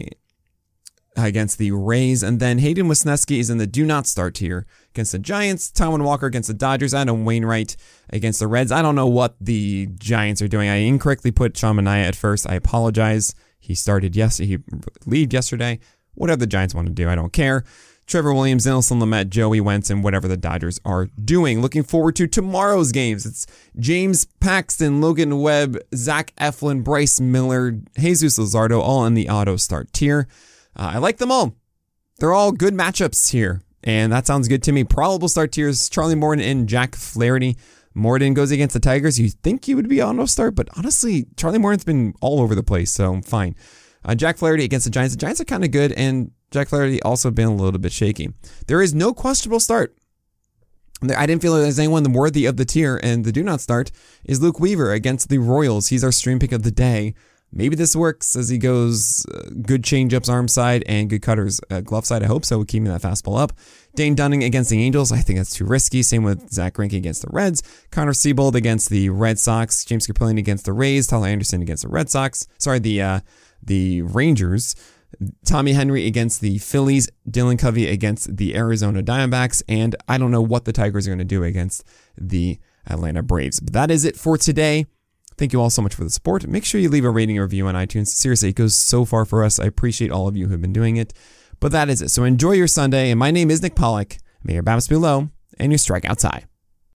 against 1.17 1.59
the 1.59 1.73
Rays. 1.73 2.23
And 2.23 2.39
then 2.39 2.59
Hayden 2.59 2.87
Wesneski 2.87 3.39
is 3.41 3.51
in 3.51 3.59
the 3.59 3.67
do 3.67 3.85
not 3.85 4.07
start 4.07 4.37
tier 4.37 4.67
against 4.95 5.13
the 5.13 5.19
Giants. 5.19 5.71
Taijuan 5.71 6.05
Walker 6.05 6.27
against 6.27 6.49
the 6.49 6.55
Dodgers. 6.55 6.95
Adam 6.95 7.25
Wainwright 7.25 7.77
against 8.11 8.39
the 8.39 8.47
Reds. 8.47 8.71
I 8.71 8.83
don't 8.83 8.95
know 8.95 9.09
what 9.09 9.35
the 9.41 9.89
Giants 9.99 10.41
are 10.41 10.49
doing. 10.49 10.69
I 10.69 10.77
incorrectly 10.77 11.33
put 11.33 11.57
Sean 11.57 11.77
Manaea 11.77 12.05
at 12.05 12.17
first. 12.17 12.49
I 12.49 12.55
apologize. 12.55 13.35
He 13.59 13.75
started 13.75 14.15
yes, 14.15 14.39
he 14.39 14.59
lead 15.05 15.33
yesterday. 15.33 15.81
Whatever 16.15 16.39
the 16.39 16.47
Giants 16.47 16.75
want 16.75 16.87
to 16.87 16.93
do, 16.95 17.09
I 17.09 17.15
don't 17.15 17.33
care. 17.33 17.65
Trevor 18.09 18.33
Williams, 18.33 18.65
Nelson 18.65 19.01
Lamet, 19.01 19.29
Joey 19.29 19.61
Wentz, 19.61 19.91
and 19.91 20.03
whatever 20.03 20.27
the 20.27 20.39
Dodgers 20.39 20.81
are 20.83 21.11
doing. 21.23 21.61
Looking 21.61 21.83
forward 21.83 22.17
to 22.17 22.27
tomorrow's 22.27 22.91
games. 22.91 23.27
It's 23.27 23.47
James 23.79 24.25
Paxton, 24.41 25.03
Logan 25.03 25.41
Webb, 25.41 25.77
Zach 25.95 26.35
Eflin, 26.37 26.83
Bryce 26.83 27.21
Miller, 27.21 27.79
Jesus 27.99 28.39
Luzardo, 28.39 28.81
all 28.81 29.05
in 29.05 29.13
the 29.13 29.29
auto 29.29 29.57
start 29.57 29.93
tier. 29.93 30.27
Uh, 30.75 30.93
I 30.95 30.99
like 30.99 31.19
them 31.19 31.31
all. 31.31 31.55
They're 32.19 32.33
all 32.33 32.51
good 32.51 32.73
matchups 32.73 33.33
here, 33.33 33.61
and 33.85 34.11
that 34.11 34.27
sounds 34.27 34.49
good 34.49 34.63
to 34.63 34.73
me. 34.73 34.85
Probable 34.85 35.29
start 35.29 35.53
tiers 35.53 35.91
Charlie 35.91 36.15
Morton 36.15 36.43
and 36.43 36.67
Jack 36.67 36.97
Flaherty. 36.97 37.59
Morton 37.93 38.33
goes 38.33 38.51
against 38.51 38.73
the 38.73 38.81
Tigers. 38.81 39.21
You 39.21 39.29
think 39.29 39.67
he 39.67 39.75
would 39.75 39.89
be 39.89 40.03
auto 40.03 40.25
start, 40.25 40.55
but 40.55 40.71
honestly, 40.79 41.27
Charlie 41.37 41.59
Morton's 41.59 41.85
been 41.85 42.15
all 42.23 42.41
over 42.41 42.55
the 42.55 42.63
place, 42.63 42.91
so 42.91 43.21
fine. 43.21 43.55
Uh, 44.03 44.15
Jack 44.15 44.39
Flaherty 44.39 44.65
against 44.65 44.85
the 44.85 44.91
Giants. 44.91 45.15
The 45.15 45.21
Giants 45.21 45.43
are 45.43 45.45
kind 45.45 45.65
of 45.65 45.73
good, 45.73 45.93
and 45.93 46.31
Jack 46.51 46.69
Flaherty 46.69 47.03
also 47.03 47.31
been 47.31 47.49
a 47.49 47.55
little 47.55 47.79
bit 47.79 47.93
shaky. 47.93 48.33
There 48.67 48.83
is 48.83 48.95
no 48.95 49.13
questionable 49.13 49.61
start. 49.61 49.95
I 51.03 51.27
didn't 51.27 51.43
feel 51.43 51.55
there's 51.55 51.79
anyone 51.79 52.13
worthy 52.13 52.47
of 52.47 52.57
the 52.57 52.65
tier, 52.65 52.99
and 53.03 53.25
the 53.25 53.31
do 53.31 53.43
not 53.43 53.61
start 53.61 53.93
is 54.25 54.43
Luke 54.43 54.59
Weaver 54.59 54.93
against 54.93 55.29
the 55.29 55.39
Royals. 55.39 55.89
He's 55.89 56.03
our 56.03 56.11
stream 56.11 56.39
pick 56.39 56.51
of 56.51 56.65
the 56.65 56.73
day. 56.73 57.15
Maybe 57.53 57.77
this 57.77 57.97
works 57.97 58.37
as 58.37 58.51
he 58.51 58.59
goes 58.59 59.25
uh, 59.33 59.49
good 59.63 59.83
changeups 59.83 60.29
arm 60.29 60.49
side 60.49 60.85
and 60.87 61.09
good 61.09 61.23
cutters 61.23 61.61
uh, 61.71 61.81
glove 61.81 62.05
side. 62.05 62.23
I 62.23 62.27
hope 62.27 62.45
so. 62.45 62.63
Keeping 62.65 62.89
that 62.89 63.01
fastball 63.01 63.39
up. 63.39 63.53
Dane 63.95 64.15
Dunning 64.15 64.45
against 64.45 64.71
the 64.71 64.83
Angels. 64.83 65.11
I 65.13 65.21
think 65.21 65.39
that's 65.39 65.55
too 65.55 65.65
risky. 65.65 66.03
Same 66.03 66.25
with 66.25 66.51
Zack 66.53 66.75
Greinke 66.75 66.97
against 66.97 67.23
the 67.23 67.31
Reds. 67.31 67.63
Connor 67.91 68.13
Seabold 68.13 68.55
against 68.55 68.91
the 68.91 69.09
Red 69.09 69.39
Sox. 69.39 69.85
James 69.85 70.07
Kaprielian 70.07 70.39
against 70.39 70.67
the 70.67 70.75
Rays. 70.75 71.07
Tyler 71.07 71.29
Anderson 71.29 71.63
against 71.63 71.85
the 71.85 71.89
Red 71.89 72.11
Sox. 72.11 72.47
Sorry, 72.59 72.81
the 72.81 73.01
uh, 73.01 73.21
the 73.63 74.03
Rangers. 74.03 74.75
Tommy 75.45 75.73
Henry 75.73 76.07
against 76.07 76.41
the 76.41 76.59
Phillies, 76.59 77.09
Dylan 77.29 77.59
Covey 77.59 77.89
against 77.89 78.37
the 78.37 78.55
Arizona 78.55 79.03
Diamondbacks, 79.03 79.63
and 79.69 79.97
I 80.07 80.19
don't 80.19 80.31
know 80.31 80.43
what 80.43 80.65
the 80.65 80.73
Tigers 80.73 81.07
are 81.07 81.11
going 81.11 81.19
to 81.19 81.25
do 81.25 81.43
against 81.45 81.85
the 82.17 82.59
Atlanta 82.87 83.23
Braves. 83.23 83.61
But 83.61 83.73
that 83.73 83.91
is 83.91 84.05
it 84.05 84.17
for 84.17 84.37
today. 84.37 84.87
Thank 85.37 85.53
you 85.53 85.61
all 85.61 85.71
so 85.71 85.83
much 85.83 85.95
for 85.95 86.05
the 86.05 86.11
support. 86.11 86.47
Make 86.47 86.65
sure 86.65 86.81
you 86.81 86.89
leave 86.89 87.05
a 87.05 87.11
rating 87.11 87.39
or 87.39 87.43
review 87.43 87.67
on 87.69 87.75
iTunes. 87.75 88.09
Seriously, 88.09 88.49
it 88.51 88.57
goes 88.57 88.75
so 88.75 89.05
far 89.05 89.25
for 89.25 89.45
us. 89.45 89.61
I 89.61 89.67
appreciate 89.67 90.11
all 90.11 90.27
of 90.27 90.37
you 90.37 90.47
who 90.47 90.53
have 90.53 90.61
been 90.61 90.73
doing 90.73 90.97
it. 90.97 91.13
But 91.61 91.73
that 91.73 91.89
is 91.89 92.03
it. 92.03 92.11
So 92.11 92.25
enjoy 92.25 92.53
your 92.53 92.67
Sunday. 92.67 93.11
And 93.11 93.19
my 93.19 93.31
name 93.31 93.51
is 93.51 93.63
Nick 93.63 93.77
Pollack. 93.77 94.19
May 94.43 94.55
your 94.55 94.63
BABIPs 94.63 94.89
be 94.89 94.97
low 94.97 95.29
and 95.59 95.71
your 95.73 95.79
strikeouts 95.79 96.23
high. 96.23 96.45